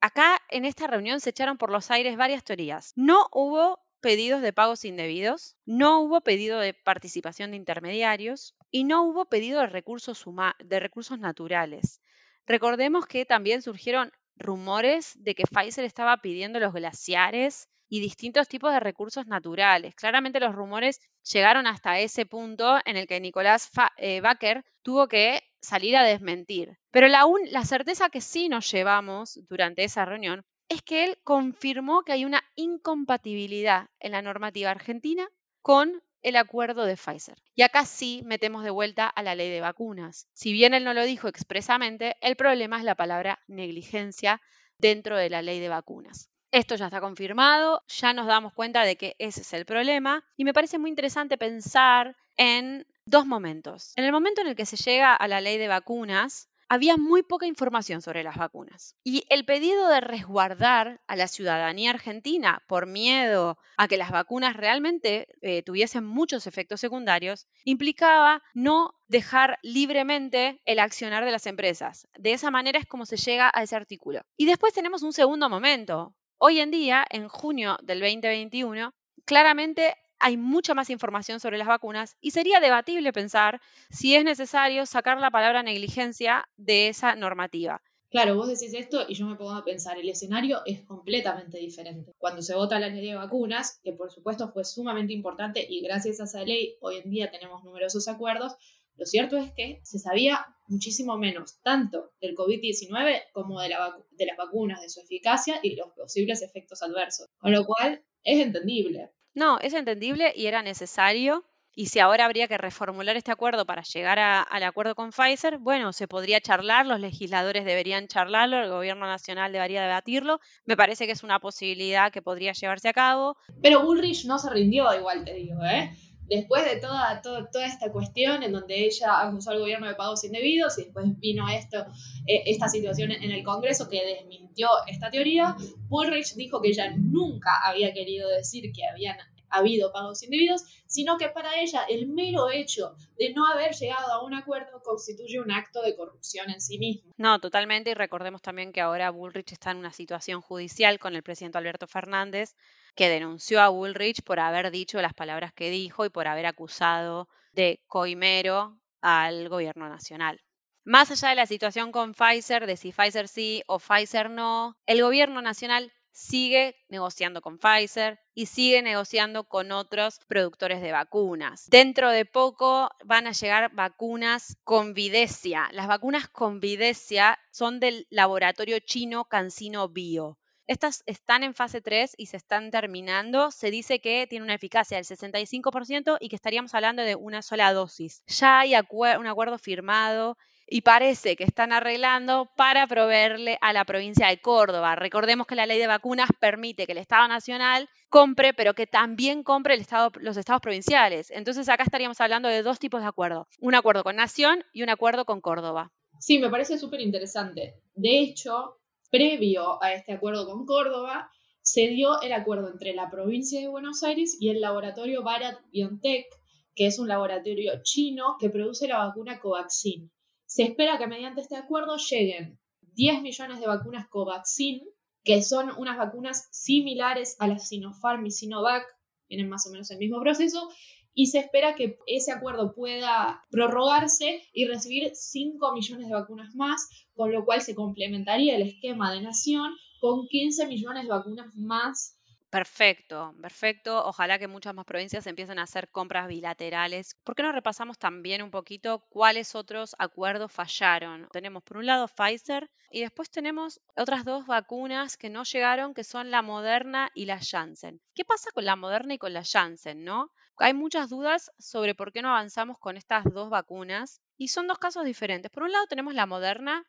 [0.00, 2.92] Acá en esta reunión se echaron por los aires varias teorías.
[2.94, 9.02] No hubo pedidos de pagos indebidos, no hubo pedido de participación de intermediarios y no
[9.04, 10.24] hubo pedido de recursos,
[10.58, 12.00] de recursos naturales.
[12.46, 18.72] Recordemos que también surgieron rumores de que Pfizer estaba pidiendo los glaciares y distintos tipos
[18.72, 19.94] de recursos naturales.
[19.94, 21.00] Claramente los rumores
[21.32, 26.76] llegaron hasta ese punto en el que Nicolás eh, Baker tuvo que salir a desmentir.
[26.90, 32.02] Pero la, la certeza que sí nos llevamos durante esa reunión es que él confirmó
[32.02, 35.28] que hay una incompatibilidad en la normativa argentina
[35.62, 37.36] con el acuerdo de Pfizer.
[37.54, 40.26] Y acá sí metemos de vuelta a la ley de vacunas.
[40.32, 44.40] Si bien él no lo dijo expresamente, el problema es la palabra negligencia
[44.78, 46.30] dentro de la ley de vacunas.
[46.50, 50.44] Esto ya está confirmado, ya nos damos cuenta de que ese es el problema y
[50.44, 53.92] me parece muy interesante pensar en dos momentos.
[53.96, 57.22] En el momento en el que se llega a la ley de vacunas, había muy
[57.22, 58.96] poca información sobre las vacunas.
[59.04, 64.56] Y el pedido de resguardar a la ciudadanía argentina por miedo a que las vacunas
[64.56, 72.08] realmente eh, tuviesen muchos efectos secundarios, implicaba no dejar libremente el accionar de las empresas.
[72.18, 74.22] De esa manera es como se llega a ese artículo.
[74.36, 76.14] Y después tenemos un segundo momento.
[76.38, 78.92] Hoy en día, en junio del 2021,
[79.24, 84.86] claramente hay mucha más información sobre las vacunas y sería debatible pensar si es necesario
[84.86, 87.82] sacar la palabra negligencia de esa normativa.
[88.10, 92.14] Claro, vos decís esto y yo me pongo a pensar, el escenario es completamente diferente.
[92.16, 96.20] Cuando se vota la ley de vacunas, que por supuesto fue sumamente importante y gracias
[96.20, 98.54] a esa ley hoy en día tenemos numerosos acuerdos,
[98.96, 103.74] lo cierto es que se sabía muchísimo menos tanto del COVID-19 como de,
[104.12, 107.26] de las vacunas, de su eficacia y los posibles efectos adversos.
[107.38, 109.10] Con lo cual es entendible.
[109.34, 111.44] No, es entendible y era necesario.
[111.76, 115.92] Y si ahora habría que reformular este acuerdo para llegar al acuerdo con Pfizer, bueno,
[115.92, 120.40] se podría charlar, los legisladores deberían charlarlo, el gobierno nacional debería debatirlo.
[120.66, 123.36] Me parece que es una posibilidad que podría llevarse a cabo.
[123.60, 125.90] Pero Bullrich no se rindió, igual te digo, ¿eh?
[126.28, 130.78] Después de toda, toda, esta cuestión en donde ella acusó al gobierno de pagos indebidos
[130.78, 131.86] y después vino esto,
[132.26, 135.56] eh, esta situación en el Congreso que desmintió esta teoría,
[135.88, 139.16] Bullrich dijo que ella nunca había querido decir que habían
[139.54, 144.24] habido pagos indebidos, sino que para ella el mero hecho de no haber llegado a
[144.24, 147.12] un acuerdo constituye un acto de corrupción en sí mismo.
[147.16, 151.22] No, totalmente, y recordemos también que ahora Bullrich está en una situación judicial con el
[151.22, 152.56] presidente Alberto Fernández,
[152.94, 157.28] que denunció a Bullrich por haber dicho las palabras que dijo y por haber acusado
[157.52, 160.40] de coimero al gobierno nacional.
[160.84, 165.02] Más allá de la situación con Pfizer, de si Pfizer sí o Pfizer no, el
[165.02, 171.66] gobierno nacional sigue negociando con Pfizer y sigue negociando con otros productores de vacunas.
[171.70, 175.68] Dentro de poco van a llegar vacunas con Videcia.
[175.72, 180.38] Las vacunas con Videcia son del laboratorio chino CanSino Bio.
[180.66, 183.50] Estas están en fase 3 y se están terminando.
[183.50, 187.72] Se dice que tiene una eficacia del 65% y que estaríamos hablando de una sola
[187.72, 188.22] dosis.
[188.26, 194.28] Ya hay un acuerdo firmado y parece que están arreglando para proveerle a la provincia
[194.28, 194.96] de Córdoba.
[194.96, 199.42] Recordemos que la ley de vacunas permite que el Estado Nacional compre, pero que también
[199.42, 201.30] compre los estados provinciales.
[201.30, 203.46] Entonces acá estaríamos hablando de dos tipos de acuerdo.
[203.60, 205.92] Un acuerdo con Nación y un acuerdo con Córdoba.
[206.20, 207.74] Sí, me parece súper interesante.
[207.94, 208.78] De hecho,
[209.14, 211.30] previo a este acuerdo con Córdoba,
[211.62, 216.26] se dio el acuerdo entre la provincia de Buenos Aires y el laboratorio Bharat BioNTech,
[216.74, 220.10] que es un laboratorio chino que produce la vacuna Covaxin.
[220.46, 224.82] Se espera que mediante este acuerdo lleguen 10 millones de vacunas Covaxin,
[225.22, 228.84] que son unas vacunas similares a las Sinopharm y Sinovac,
[229.28, 230.68] tienen más o menos el mismo proceso,
[231.14, 236.88] y se espera que ese acuerdo pueda prorrogarse y recibir 5 millones de vacunas más,
[237.14, 242.18] con lo cual se complementaría el esquema de nación con 15 millones de vacunas más
[242.54, 244.06] Perfecto, perfecto.
[244.06, 247.16] Ojalá que muchas más provincias empiecen a hacer compras bilaterales.
[247.24, 251.26] ¿Por qué no repasamos también un poquito cuáles otros acuerdos fallaron?
[251.32, 256.04] Tenemos por un lado Pfizer y después tenemos otras dos vacunas que no llegaron, que
[256.04, 258.00] son la Moderna y la Janssen.
[258.14, 260.30] ¿Qué pasa con la Moderna y con la Janssen, no?
[260.58, 264.78] Hay muchas dudas sobre por qué no avanzamos con estas dos vacunas y son dos
[264.78, 265.50] casos diferentes.
[265.50, 266.86] Por un lado tenemos la Moderna,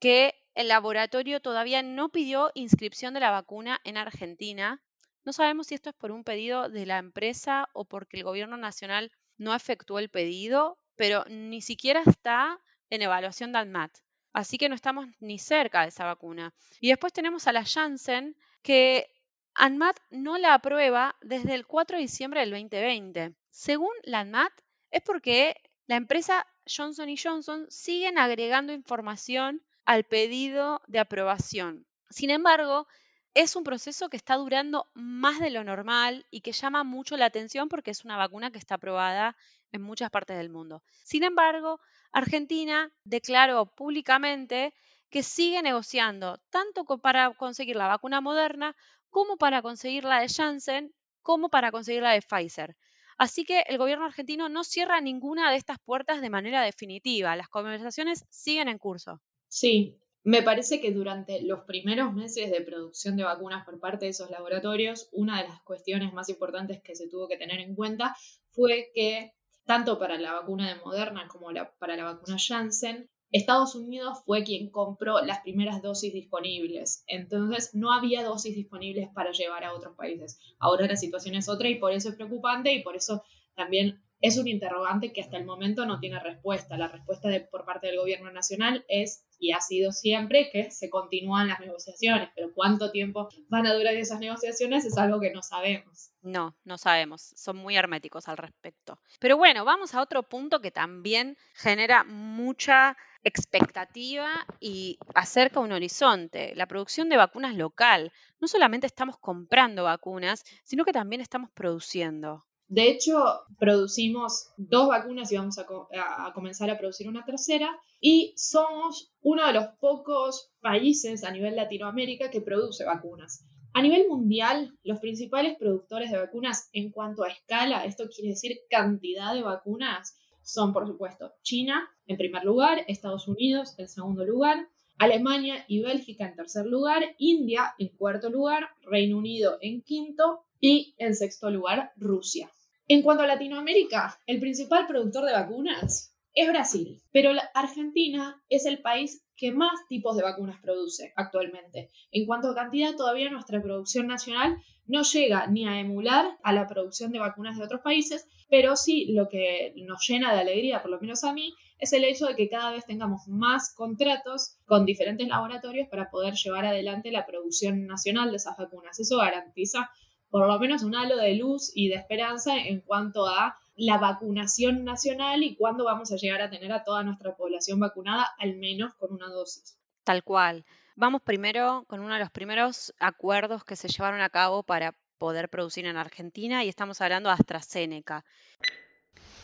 [0.00, 4.82] que el laboratorio todavía no pidió inscripción de la vacuna en Argentina
[5.24, 8.56] no sabemos si esto es por un pedido de la empresa o porque el gobierno
[8.56, 12.60] nacional no efectuó el pedido, pero ni siquiera está
[12.90, 13.92] en evaluación de ANMAT.
[14.32, 16.52] Así que no estamos ni cerca de esa vacuna.
[16.80, 19.08] Y después tenemos a la Janssen, que
[19.54, 23.34] ANMAT no la aprueba desde el 4 de diciembre del 2020.
[23.50, 24.52] Según la ANMAT,
[24.90, 25.56] es porque
[25.86, 31.86] la empresa Johnson Johnson siguen agregando información al pedido de aprobación.
[32.10, 32.86] Sin embargo,
[33.34, 37.26] es un proceso que está durando más de lo normal y que llama mucho la
[37.26, 39.36] atención porque es una vacuna que está aprobada
[39.72, 40.82] en muchas partes del mundo.
[41.02, 41.80] Sin embargo,
[42.12, 44.72] Argentina declaró públicamente
[45.10, 48.76] que sigue negociando tanto para conseguir la vacuna moderna
[49.10, 52.76] como para conseguir la de Janssen, como para conseguir la de Pfizer.
[53.16, 57.36] Así que el gobierno argentino no cierra ninguna de estas puertas de manera definitiva.
[57.36, 59.20] Las conversaciones siguen en curso.
[59.48, 64.12] Sí, me parece que durante los primeros meses de producción de vacunas por parte de
[64.12, 68.16] esos laboratorios, una de las cuestiones más importantes que se tuvo que tener en cuenta
[68.50, 69.32] fue que
[69.66, 74.70] tanto para la vacuna de Moderna como para la vacuna Janssen, Estados Unidos fue quien
[74.70, 80.38] compró las primeras dosis disponibles, entonces no había dosis disponibles para llevar a otros países.
[80.58, 84.38] Ahora la situación es otra y por eso es preocupante y por eso también es
[84.38, 86.78] un interrogante que hasta el momento no tiene respuesta.
[86.78, 91.48] La respuesta por parte del gobierno nacional es y ha sido siempre que se continúan
[91.48, 96.12] las negociaciones, pero cuánto tiempo van a durar esas negociaciones es algo que no sabemos.
[96.22, 98.98] No, no sabemos, son muy herméticos al respecto.
[99.20, 106.54] Pero bueno, vamos a otro punto que también genera mucha expectativa y acerca un horizonte,
[106.56, 108.12] la producción de vacunas local.
[108.40, 112.46] No solamente estamos comprando vacunas, sino que también estamos produciendo.
[112.74, 117.70] De hecho, producimos dos vacunas y vamos a, comenzar a producir una tercera.
[118.00, 123.46] Y somos uno de los pocos países a nivel Latinoamérica que produce vacunas.
[123.74, 128.58] A nivel mundial, los principales productores de vacunas en cuanto a escala, esto quiere decir
[128.68, 134.66] cantidad de vacunas, son por supuesto China en primer lugar, Estados Unidos en segundo lugar,
[134.98, 140.96] Alemania y Bélgica en tercer lugar, India en cuarto lugar, Reino Unido en quinto y
[140.98, 142.50] en sexto lugar Rusia.
[142.86, 148.82] En cuanto a Latinoamérica, el principal productor de vacunas es Brasil, pero Argentina es el
[148.82, 151.88] país que más tipos de vacunas produce actualmente.
[152.12, 156.66] En cuanto a cantidad, todavía nuestra producción nacional no llega ni a emular a la
[156.66, 160.90] producción de vacunas de otros países, pero sí lo que nos llena de alegría, por
[160.90, 164.84] lo menos a mí, es el hecho de que cada vez tengamos más contratos con
[164.84, 169.00] diferentes laboratorios para poder llevar adelante la producción nacional de esas vacunas.
[169.00, 169.88] Eso garantiza
[170.34, 174.82] por lo menos un halo de luz y de esperanza en cuanto a la vacunación
[174.82, 178.94] nacional y cuándo vamos a llegar a tener a toda nuestra población vacunada, al menos
[178.94, 179.78] con una dosis.
[180.02, 180.64] Tal cual.
[180.96, 185.48] Vamos primero con uno de los primeros acuerdos que se llevaron a cabo para poder
[185.48, 188.24] producir en Argentina y estamos hablando de AstraZeneca.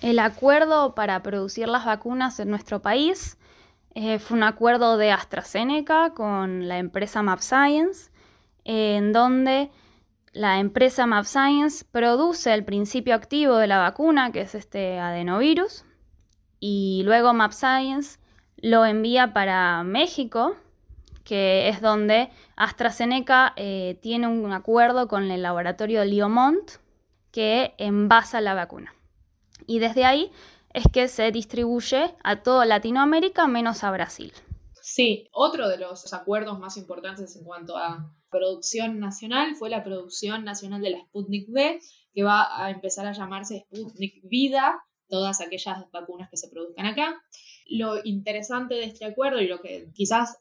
[0.03, 3.39] El acuerdo para producir las vacunas en nuestro país
[3.95, 8.11] eh, fue un acuerdo de AstraZeneca con la empresa MapScience,
[8.65, 9.71] en donde
[10.33, 15.85] la empresa MapScience produce el principio activo de la vacuna, que es este adenovirus,
[16.61, 18.19] y luego MapScience
[18.57, 20.57] lo envía para México,
[21.25, 26.73] que es donde AstraZeneca eh, tiene un acuerdo con el laboratorio Liomont
[27.31, 28.95] que envasa la vacuna.
[29.67, 30.33] Y desde ahí
[30.73, 34.33] es que se distribuye a toda Latinoamérica menos a Brasil.
[34.93, 40.45] Sí, otro de los acuerdos más importantes en cuanto a producción nacional fue la producción
[40.45, 41.79] nacional de la Sputnik V,
[42.13, 47.23] que va a empezar a llamarse Sputnik Vida, todas aquellas vacunas que se produzcan acá.
[47.67, 50.39] Lo interesante de este acuerdo y lo que quizás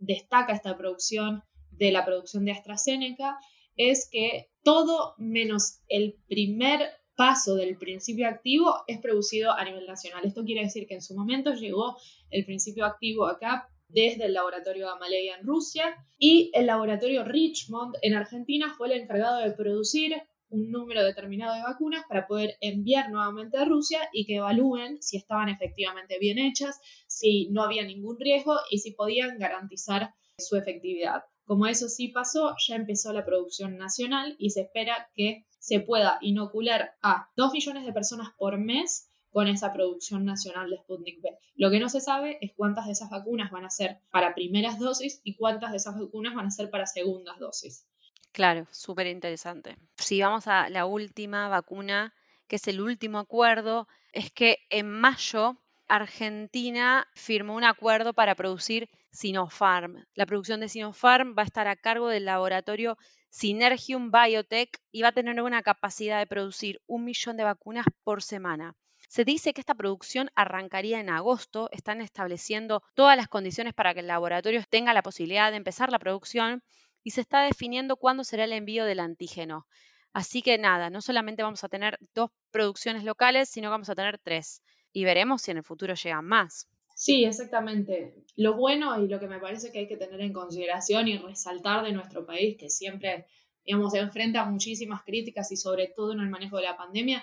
[0.00, 3.38] destaca esta producción de la producción de AstraZeneca
[3.76, 10.24] es que todo menos el primer paso del principio activo es producido a nivel nacional.
[10.24, 11.96] Esto quiere decir que en su momento llegó
[12.30, 18.14] el principio activo acá desde el laboratorio Gamaleya en Rusia y el laboratorio Richmond en
[18.14, 20.14] Argentina fue el encargado de producir
[20.48, 25.16] un número determinado de vacunas para poder enviar nuevamente a Rusia y que evalúen si
[25.16, 31.22] estaban efectivamente bien hechas, si no había ningún riesgo y si podían garantizar su efectividad.
[31.44, 36.18] Como eso sí pasó, ya empezó la producción nacional y se espera que se pueda
[36.20, 41.38] inocular a 2 millones de personas por mes con esa producción nacional de Sputnik V.
[41.56, 44.78] Lo que no se sabe es cuántas de esas vacunas van a ser para primeras
[44.78, 47.86] dosis y cuántas de esas vacunas van a ser para segundas dosis.
[48.32, 49.76] Claro, súper interesante.
[49.96, 52.14] Si vamos a la última vacuna,
[52.46, 55.56] que es el último acuerdo, es que en mayo
[55.88, 60.06] Argentina firmó un acuerdo para producir Sinopharm.
[60.14, 62.96] La producción de Sinopharm va a estar a cargo del laboratorio
[63.28, 68.22] Synergium Biotech y va a tener una capacidad de producir un millón de vacunas por
[68.22, 68.74] semana.
[69.12, 74.00] Se dice que esta producción arrancaría en agosto, están estableciendo todas las condiciones para que
[74.00, 76.62] el laboratorio tenga la posibilidad de empezar la producción
[77.04, 79.66] y se está definiendo cuándo será el envío del antígeno.
[80.14, 83.94] Así que nada, no solamente vamos a tener dos producciones locales, sino que vamos a
[83.94, 84.62] tener tres.
[84.94, 86.66] Y veremos si en el futuro llegan más.
[86.94, 88.14] Sí, exactamente.
[88.36, 91.84] Lo bueno y lo que me parece que hay que tener en consideración y resaltar
[91.84, 93.26] de nuestro país, que siempre,
[93.62, 97.22] digamos, se enfrenta a muchísimas críticas y sobre todo en el manejo de la pandemia,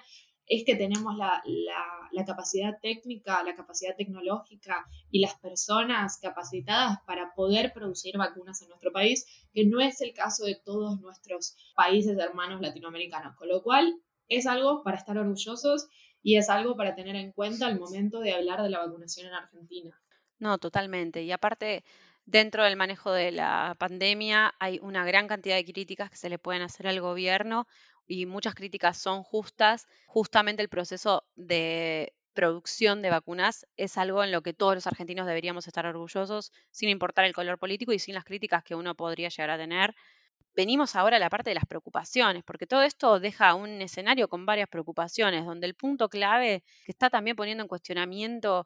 [0.49, 1.41] es que tenemos la,
[2.25, 8.91] capacidad técnica, la capacidad tecnológica y las personas capacitadas para poder producir vacunas en nuestro
[8.91, 13.95] país, que no es el caso de todos nuestros países hermanos latinoamericanos, con lo cual
[14.27, 15.87] es algo para estar orgullosos
[16.21, 19.33] y es algo para tener en cuenta al momento de hablar de la vacunación en
[19.33, 20.01] Argentina.
[20.39, 21.23] No, totalmente.
[21.23, 21.83] Y aparte,
[22.25, 26.39] dentro del manejo de la pandemia hay una gran cantidad de críticas que se le
[26.39, 27.67] pueden hacer al gobierno
[28.09, 29.87] y muchas críticas son justas.
[30.07, 35.27] Justamente el proceso de producción de vacunas es algo en lo que todos los argentinos
[35.27, 39.29] deberíamos estar orgullosos, sin importar el color político y sin las críticas que uno podría
[39.29, 39.95] llegar a tener.
[40.55, 44.45] Venimos ahora a la parte de las preocupaciones, porque todo esto deja un escenario con
[44.45, 48.65] varias preocupaciones, donde el punto clave que está también poniendo en cuestionamiento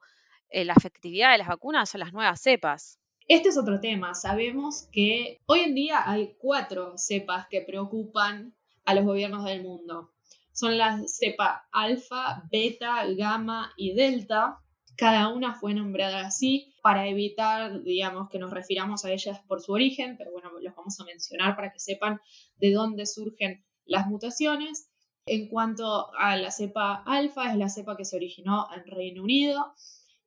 [0.50, 2.98] eh, la efectividad de las vacunas son las nuevas cepas.
[3.28, 4.14] Este es otro tema.
[4.16, 8.54] Sabemos que hoy en día hay cuatro cepas que preocupan
[8.86, 10.12] a los gobiernos del mundo.
[10.52, 14.60] Son las cepa alfa, beta, gamma y delta.
[14.96, 19.72] Cada una fue nombrada así para evitar, digamos, que nos refiramos a ellas por su
[19.72, 22.20] origen, pero bueno, los vamos a mencionar para que sepan
[22.58, 24.90] de dónde surgen las mutaciones.
[25.26, 29.74] En cuanto a la cepa alfa, es la cepa que se originó en Reino Unido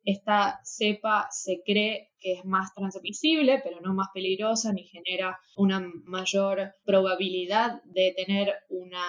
[0.06, 5.80] esta cepa se cree que es más transmisible, pero no más peligrosa ni genera una
[6.04, 9.04] mayor probabilidad de tener una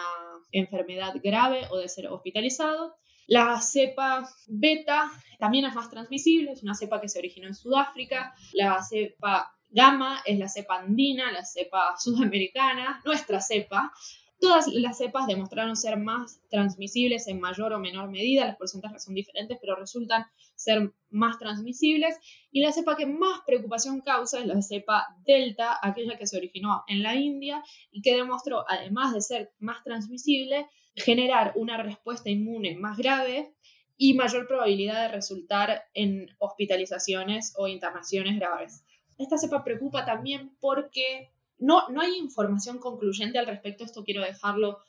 [0.52, 2.96] enfermedad grave o de ser hospitalizado.
[3.28, 8.34] La cepa beta también es más transmisible, es una cepa que se originó en Sudáfrica.
[8.54, 13.92] La cepa gamma es la cepa andina, la cepa sudamericana, nuestra cepa.
[14.40, 19.16] Todas las cepas demostraron ser más transmisibles en mayor o menor medida, los porcentajes son
[19.16, 20.26] diferentes, pero resultan
[20.56, 22.16] ser más transmisibles.
[22.52, 26.84] Y la cepa que más preocupación causa es la cepa delta, aquella que se originó
[26.88, 32.76] en la India y que demostró, además de ser más transmisible, generar una respuesta inmune
[32.76, 33.54] más grave
[33.98, 38.84] y mayor probabilidad de resultar en hospitalizaciones o internaciones graves.
[39.18, 44.80] Esta cepa preocupa también porque no, no hay información concluyente al respecto, esto quiero dejarlo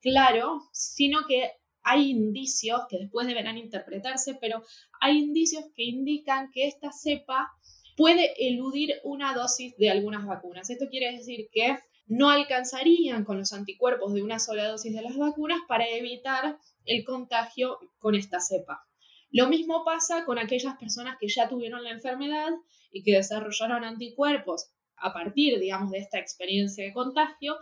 [0.00, 1.52] claro, sino que
[1.82, 4.62] hay indicios que después deberán interpretarse, pero
[5.00, 7.52] hay indicios que indican que esta cepa
[7.96, 10.68] puede eludir una dosis de algunas vacunas.
[10.68, 15.16] Esto quiere decir que no alcanzarían con los anticuerpos de una sola dosis de las
[15.16, 18.84] vacunas para evitar el contagio con esta cepa.
[19.30, 22.50] Lo mismo pasa con aquellas personas que ya tuvieron la enfermedad
[22.90, 27.56] y que desarrollaron anticuerpos a partir, digamos, de esta experiencia de contagio,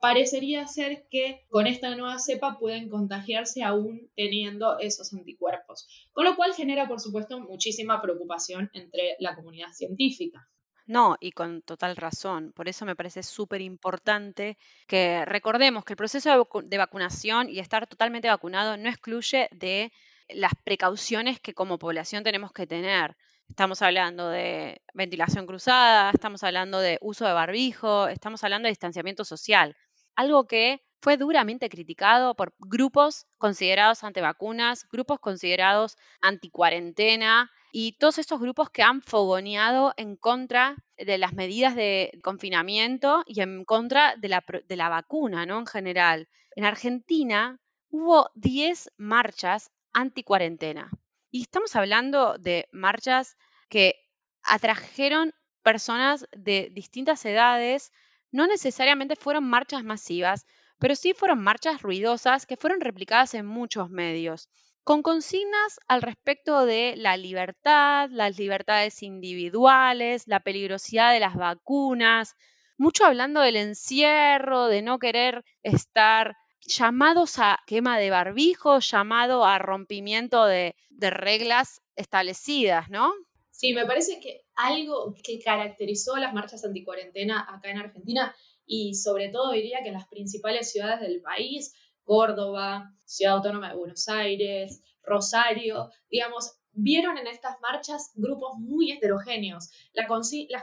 [0.00, 6.36] parecería ser que con esta nueva cepa pueden contagiarse aún teniendo esos anticuerpos, con lo
[6.36, 10.48] cual genera, por supuesto, muchísima preocupación entre la comunidad científica.
[10.88, 12.52] No, y con total razón.
[12.52, 17.86] Por eso me parece súper importante que recordemos que el proceso de, vacunación y estar
[17.86, 19.92] totalmente vacunado no excluye de
[20.30, 23.16] las precauciones que como población tenemos que tener.
[23.48, 29.24] Estamos hablando de ventilación cruzada, estamos hablando de uso de barbijo, estamos hablando de distanciamiento
[29.24, 29.76] social,
[30.14, 38.40] algo que fue duramente criticado por grupos considerados antivacunas, grupos considerados anticuarentena y todos estos
[38.40, 44.28] grupos que han fogoneado en contra de las medidas de confinamiento y en contra de
[44.28, 45.58] la, de la vacuna, ¿no?
[45.58, 46.28] En general.
[46.54, 47.58] En Argentina
[47.90, 50.90] hubo 10 marchas anticuarentena.
[51.30, 53.36] Y estamos hablando de marchas
[53.68, 53.94] que
[54.42, 57.92] atrajeron personas de distintas edades,
[58.30, 60.46] no necesariamente fueron marchas masivas,
[60.78, 64.48] pero sí fueron marchas ruidosas que fueron replicadas en muchos medios,
[64.84, 72.36] con consignas al respecto de la libertad, las libertades individuales, la peligrosidad de las vacunas,
[72.78, 76.36] mucho hablando del encierro, de no querer estar
[76.66, 83.12] llamados a quema de barbijo, llamado a rompimiento de, reglas establecidas, ¿no?
[83.50, 88.34] Sí, me parece que algo que caracterizó las marchas anticuarentena acá en Argentina
[88.66, 93.76] y sobre todo diría que en las principales ciudades del país, Córdoba, Ciudad Autónoma de
[93.76, 99.70] Buenos Aires, Rosario, digamos, vieron en estas marchas grupos muy heterogéneos.
[99.92, 100.06] las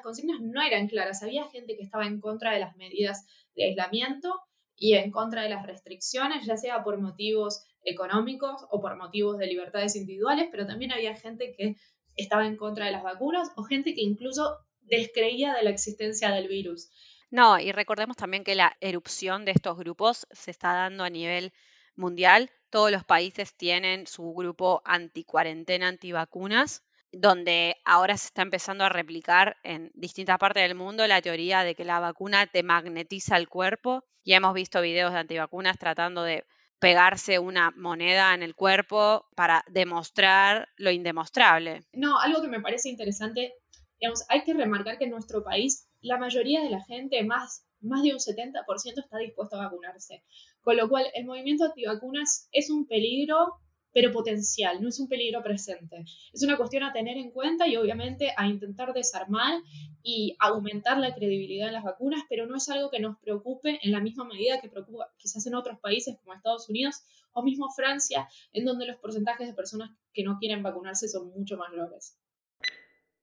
[0.01, 3.25] consignas no eran claras, había gente que estaba en contra de las medidas
[3.55, 4.33] de aislamiento
[4.77, 9.47] y en contra de las restricciones, ya sea por motivos económicos o por motivos de
[9.47, 11.75] libertades individuales, pero también había gente que
[12.15, 16.47] estaba en contra de las vacunas o gente que incluso descreía de la existencia del
[16.47, 16.89] virus.
[17.31, 21.51] No, y recordemos también que la erupción de estos grupos se está dando a nivel
[21.95, 22.51] mundial.
[22.69, 26.84] Todos los países tienen su grupo anti-cuarentena, antivacunas,
[27.17, 31.73] donde ahora se está empezando a replicar en distintas partes del mundo la teoría de
[31.73, 34.03] que la vacuna te magnetiza el cuerpo.
[34.25, 36.43] Ya hemos visto videos de antivacunas tratando de
[36.79, 41.85] pegarse una moneda en el cuerpo para demostrar lo indemostrable.
[41.93, 43.53] No, algo que me parece interesante,
[44.01, 48.03] digamos, hay que remarcar que en nuestro país la mayoría de la gente, más, más
[48.03, 48.59] de un 70%,
[48.97, 50.21] está dispuesto a vacunarse.
[50.59, 53.53] Con lo cual, el movimiento antivacunas es un peligro
[53.95, 56.03] pero potencial, no es un peligro presente.
[56.33, 59.61] Es una cuestión a tener en cuenta y obviamente a intentar desarmar
[60.03, 63.93] y aumentar la credibilidad de las vacunas, pero no es algo que nos preocupe en
[63.93, 68.27] la misma medida que preocupa quizás en otros países como Estados Unidos o mismo Francia,
[68.51, 72.19] en donde los porcentajes de personas que no quieren vacunarse son mucho mayores.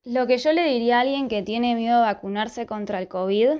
[0.03, 3.59] Lo que yo le diría a alguien que tiene miedo a vacunarse contra el COVID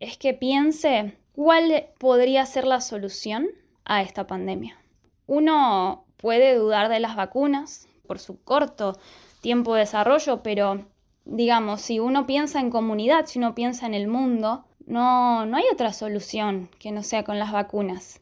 [0.00, 3.48] es que piense cuál podría ser la solución
[3.86, 4.78] a esta pandemia.
[5.26, 8.98] Uno puede dudar de las vacunas por su corto
[9.42, 10.86] tiempo de desarrollo, pero
[11.24, 15.64] digamos, si uno piensa en comunidad, si uno piensa en el mundo, no, no hay
[15.70, 18.20] otra solución que no sea con las vacunas.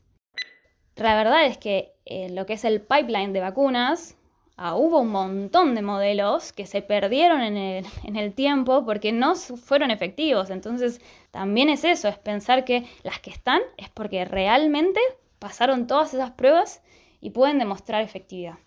[0.96, 4.16] La verdad es que eh, lo que es el pipeline de vacunas,
[4.56, 9.12] ah, hubo un montón de modelos que se perdieron en el, en el tiempo porque
[9.12, 10.50] no fueron efectivos.
[10.50, 15.00] Entonces, también es eso, es pensar que las que están es porque realmente
[15.38, 16.82] pasaron todas esas pruebas
[17.20, 18.58] y pueden demostrar efectividad.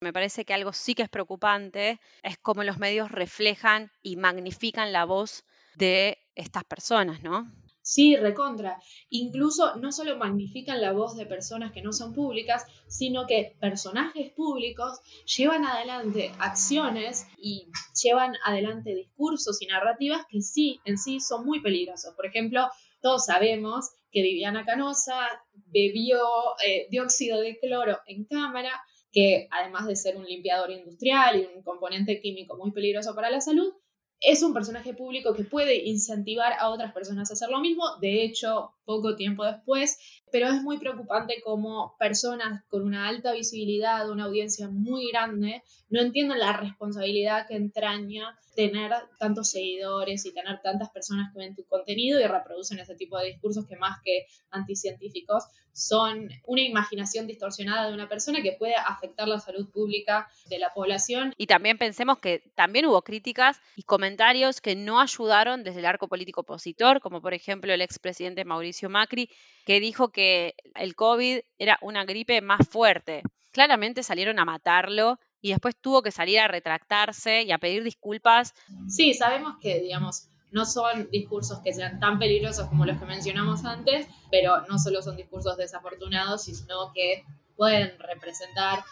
[0.00, 4.92] Me parece que algo sí que es preocupante es cómo los medios reflejan y magnifican
[4.92, 7.50] la voz de estas personas, ¿no?
[7.90, 8.78] Sí, recontra.
[9.08, 14.30] Incluso no solo magnifican la voz de personas que no son públicas, sino que personajes
[14.32, 17.68] públicos llevan adelante acciones y
[18.02, 22.14] llevan adelante discursos y narrativas que sí, en sí, son muy peligrosos.
[22.14, 22.68] Por ejemplo,
[23.00, 25.26] todos sabemos que Viviana Canosa
[25.70, 26.18] bebió
[26.66, 28.72] eh, dióxido de cloro en cámara,
[29.12, 33.40] que además de ser un limpiador industrial y un componente químico muy peligroso para la
[33.40, 33.72] salud,
[34.20, 37.84] es un personaje público que puede incentivar a otras personas a hacer lo mismo.
[38.00, 39.98] De hecho, poco tiempo después,
[40.32, 46.00] pero es muy preocupante como personas con una alta visibilidad, una audiencia muy grande, no
[46.00, 48.90] entienden la responsabilidad que entraña tener
[49.20, 53.26] tantos seguidores y tener tantas personas que ven tu contenido y reproducen ese tipo de
[53.26, 59.28] discursos que más que anticientíficos son una imaginación distorsionada de una persona que puede afectar
[59.28, 61.34] la salud pública de la población.
[61.36, 66.08] Y también pensemos que también hubo críticas y comentarios que no ayudaron desde el arco
[66.08, 69.30] político opositor, como por ejemplo el expresidente Mauricio Macri,
[69.66, 73.22] que dijo que el COVID era una gripe más fuerte.
[73.52, 78.54] Claramente salieron a matarlo y después tuvo que salir a retractarse y a pedir disculpas.
[78.88, 83.64] Sí, sabemos que, digamos, no son discursos que sean tan peligrosos como los que mencionamos
[83.64, 87.24] antes, pero no solo son discursos desafortunados, sino que
[87.56, 88.84] pueden representar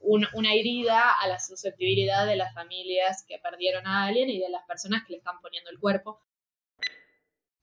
[0.00, 4.64] una herida a la susceptibilidad de las familias que perdieron a alguien y de las
[4.66, 6.20] personas que le están poniendo el cuerpo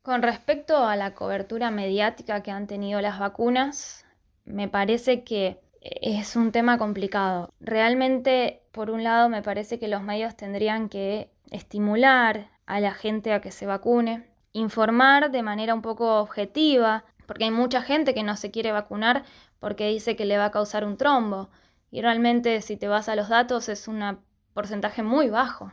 [0.10, 4.06] con respecto a la cobertura mediática que han tenido las vacunas,
[4.44, 7.54] me parece que es un tema complicado.
[7.60, 13.34] Realmente, por un lado, me parece que los medios tendrían que estimular a la gente
[13.34, 18.24] a que se vacune, informar de manera un poco objetiva, porque hay mucha gente que
[18.24, 19.24] no se quiere vacunar
[19.60, 21.50] porque dice que le va a causar un trombo.
[21.92, 24.20] Y realmente, si te vas a los datos, es un
[24.54, 25.72] porcentaje muy bajo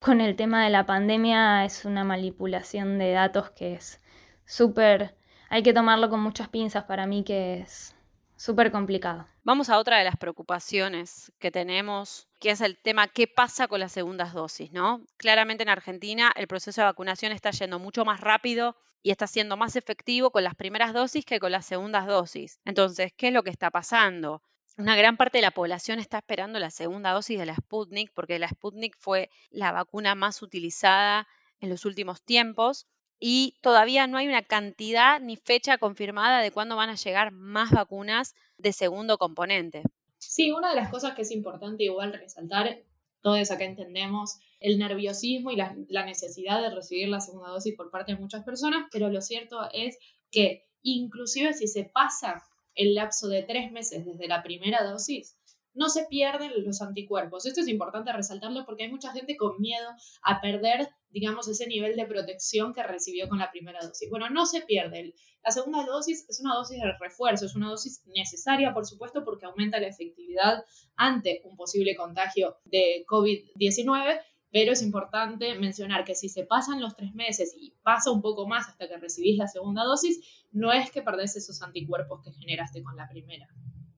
[0.00, 4.00] con el tema de la pandemia es una manipulación de datos que es
[4.46, 5.14] súper,
[5.50, 7.94] hay que tomarlo con muchas pinzas para mí que es
[8.40, 9.28] súper complicado.
[9.44, 13.80] Vamos a otra de las preocupaciones que tenemos, que es el tema qué pasa con
[13.80, 15.04] las segundas dosis, ¿no?
[15.18, 19.58] Claramente en Argentina el proceso de vacunación está yendo mucho más rápido y está siendo
[19.58, 22.60] más efectivo con las primeras dosis que con las segundas dosis.
[22.64, 24.42] Entonces, ¿qué es lo que está pasando?
[24.78, 28.38] Una gran parte de la población está esperando la segunda dosis de la Sputnik porque
[28.38, 31.28] la Sputnik fue la vacuna más utilizada
[31.60, 32.86] en los últimos tiempos
[33.20, 37.70] y todavía no hay una cantidad ni fecha confirmada de cuándo van a llegar más
[37.70, 39.82] vacunas de segundo componente.
[40.18, 42.82] Sí, una de las cosas que es importante igual resaltar,
[43.20, 47.90] todos acá entendemos el nerviosismo y la, la necesidad de recibir la segunda dosis por
[47.90, 49.98] parte de muchas personas, pero lo cierto es
[50.30, 52.42] que inclusive si se pasa
[52.74, 55.36] el lapso de tres meses desde la primera dosis,
[55.74, 57.46] no se pierden los anticuerpos.
[57.46, 59.88] Esto es importante resaltarlo porque hay mucha gente con miedo
[60.22, 64.10] a perder, digamos, ese nivel de protección que recibió con la primera dosis.
[64.10, 65.14] Bueno, no se pierde.
[65.42, 69.46] La segunda dosis es una dosis de refuerzo, es una dosis necesaria, por supuesto, porque
[69.46, 70.64] aumenta la efectividad
[70.96, 74.20] ante un posible contagio de COVID-19,
[74.52, 78.46] pero es importante mencionar que si se pasan los tres meses y pasa un poco
[78.48, 82.82] más hasta que recibís la segunda dosis, no es que perdés esos anticuerpos que generaste
[82.82, 83.46] con la primera.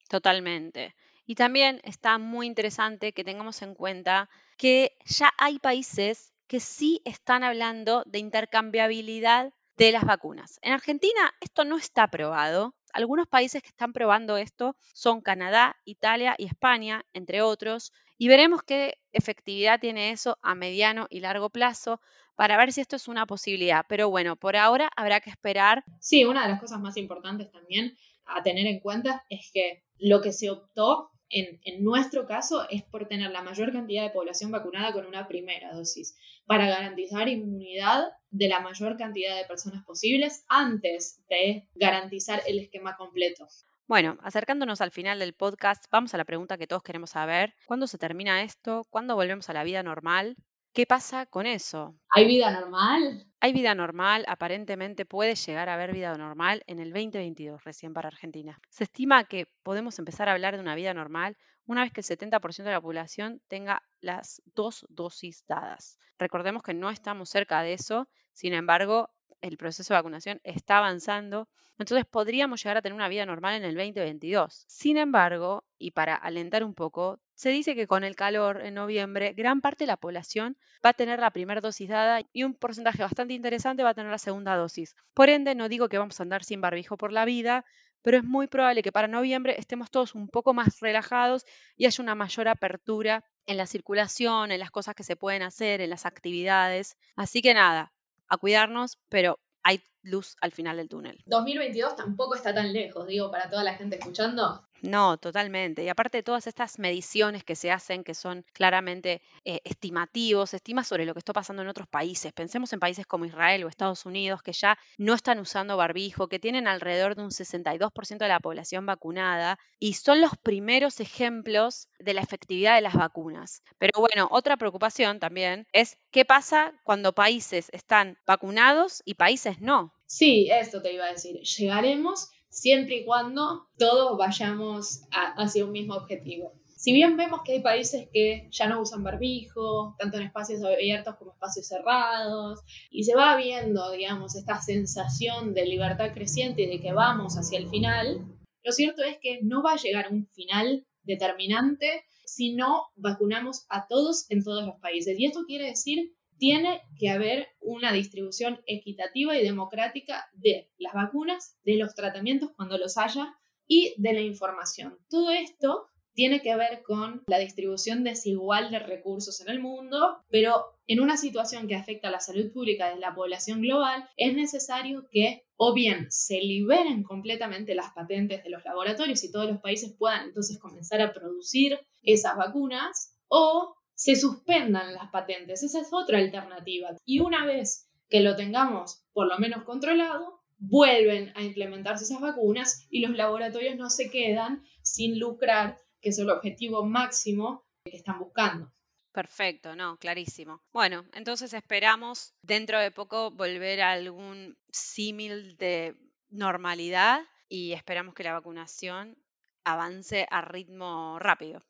[0.08, 0.94] Totalmente.
[1.26, 7.00] Y también está muy interesante que tengamos en cuenta que ya hay países que sí
[7.04, 10.58] están hablando de intercambiabilidad de las vacunas.
[10.62, 12.74] En Argentina esto no está aprobado.
[12.92, 18.62] Algunos países que están probando esto son Canadá, Italia y España, entre otros, y veremos
[18.62, 22.00] qué efectividad tiene eso a mediano y largo plazo
[22.36, 23.86] para ver si esto es una posibilidad.
[23.88, 25.84] Pero bueno, por ahora habrá que esperar.
[26.00, 27.96] Sí, una de las cosas más importantes también
[28.26, 33.08] a tener en cuenta es que lo que se optó en, nuestro caso es por
[33.08, 36.14] tener la mayor cantidad de población vacunada con una primera dosis,
[36.46, 42.96] para garantizar inmunidad de la mayor cantidad de personas posibles antes de garantizar el esquema
[42.96, 43.48] completo.
[43.88, 47.54] Bueno, acercándonos al final del podcast, vamos a la pregunta que todos queremos saber.
[47.66, 48.86] ¿Cuándo se termina esto?
[48.90, 50.36] ¿Cuándo volvemos a la vida normal?
[50.74, 51.94] ¿Qué pasa con eso?
[52.08, 53.26] ¿Hay vida normal?
[53.40, 58.08] Hay vida normal, aparentemente puede llegar a haber vida normal en el 2022 recién para
[58.08, 58.58] Argentina.
[58.70, 62.06] Se estima que podemos empezar a hablar de una vida normal una vez que el
[62.06, 65.98] 70% de la población tenga las dos dosis dadas.
[66.18, 69.10] Recordemos que no estamos cerca de eso, sin embargo,
[69.42, 71.48] el proceso de vacunación está avanzando,
[71.78, 74.64] entonces podríamos llegar a tener una vida normal en el 2022.
[74.68, 79.32] Sin embargo, y para alentar un poco, se dice que con el calor en noviembre,
[79.32, 83.02] gran parte de la población va a tener la primera dosis dada y un porcentaje
[83.02, 84.94] bastante interesante va a tener la segunda dosis.
[85.12, 87.64] Por ende, no digo que vamos a andar sin barbijo por la vida,
[88.00, 91.44] pero es muy probable que para noviembre estemos todos un poco más relajados
[91.76, 95.80] y haya una mayor apertura en la circulación, en las cosas que se pueden hacer,
[95.80, 96.96] en las actividades.
[97.16, 97.92] Así que nada,
[98.28, 101.18] a cuidarnos, pero hay luz al final del túnel.
[101.26, 104.64] 2022 tampoco está tan lejos, digo, para toda la gente escuchando.
[104.82, 105.84] No, totalmente.
[105.84, 110.88] Y aparte de todas estas mediciones que se hacen, que son claramente eh, estimativos, estimas
[110.88, 112.32] sobre lo que está pasando en otros países.
[112.32, 116.40] Pensemos en países como Israel o Estados Unidos, que ya no están usando barbijo, que
[116.40, 122.14] tienen alrededor de un 62% de la población vacunada y son los primeros ejemplos de
[122.14, 123.62] la efectividad de las vacunas.
[123.78, 129.94] Pero bueno, otra preocupación también es qué pasa cuando países están vacunados y países no.
[130.06, 131.40] Sí, esto te iba a decir.
[131.40, 136.52] Llegaremos siempre y cuando todos vayamos hacia un mismo objetivo.
[136.76, 141.16] Si bien vemos que hay países que ya no usan barbijo, tanto en espacios abiertos
[141.16, 146.80] como espacios cerrados, y se va viendo, digamos, esta sensación de libertad creciente y de
[146.80, 148.26] que vamos hacia el final,
[148.64, 153.86] lo cierto es que no va a llegar un final determinante si no vacunamos a
[153.86, 155.18] todos en todos los países.
[155.18, 161.56] Y esto quiere decir tiene que haber una distribución equitativa y democrática de las vacunas,
[161.62, 163.32] de los tratamientos cuando los haya
[163.68, 164.98] y de la información.
[165.08, 170.64] Todo esto tiene que ver con la distribución desigual de recursos en el mundo, pero
[170.88, 175.06] en una situación que afecta a la salud pública de la población global, es necesario
[175.12, 179.94] que o bien se liberen completamente las patentes de los laboratorios y todos los países
[179.96, 185.62] puedan entonces comenzar a producir esas vacunas, o se suspendan las patentes.
[185.62, 186.90] Esa es otra alternativa.
[187.04, 192.86] Y una vez que lo tengamos por lo menos controlado, vuelven a implementarse esas vacunas
[192.90, 198.18] y los laboratorios no se quedan sin lucrar, que es el objetivo máximo que están
[198.18, 198.72] buscando.
[199.12, 200.62] Perfecto, no, clarísimo.
[200.72, 205.96] Bueno, entonces esperamos dentro de poco volver a algún símil de
[206.30, 209.18] normalidad y esperamos que la vacunación
[209.64, 211.60] avance a ritmo rápido.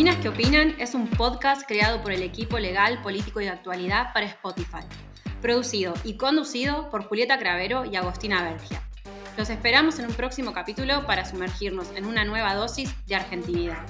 [0.00, 4.14] Minas que Opinan es un podcast creado por el equipo legal, político y de actualidad
[4.14, 4.80] para Spotify,
[5.42, 8.82] producido y conducido por Julieta Cravero y Agostina Bergia.
[9.36, 13.84] Los esperamos en un próximo capítulo para sumergirnos en una nueva dosis de argentinidad.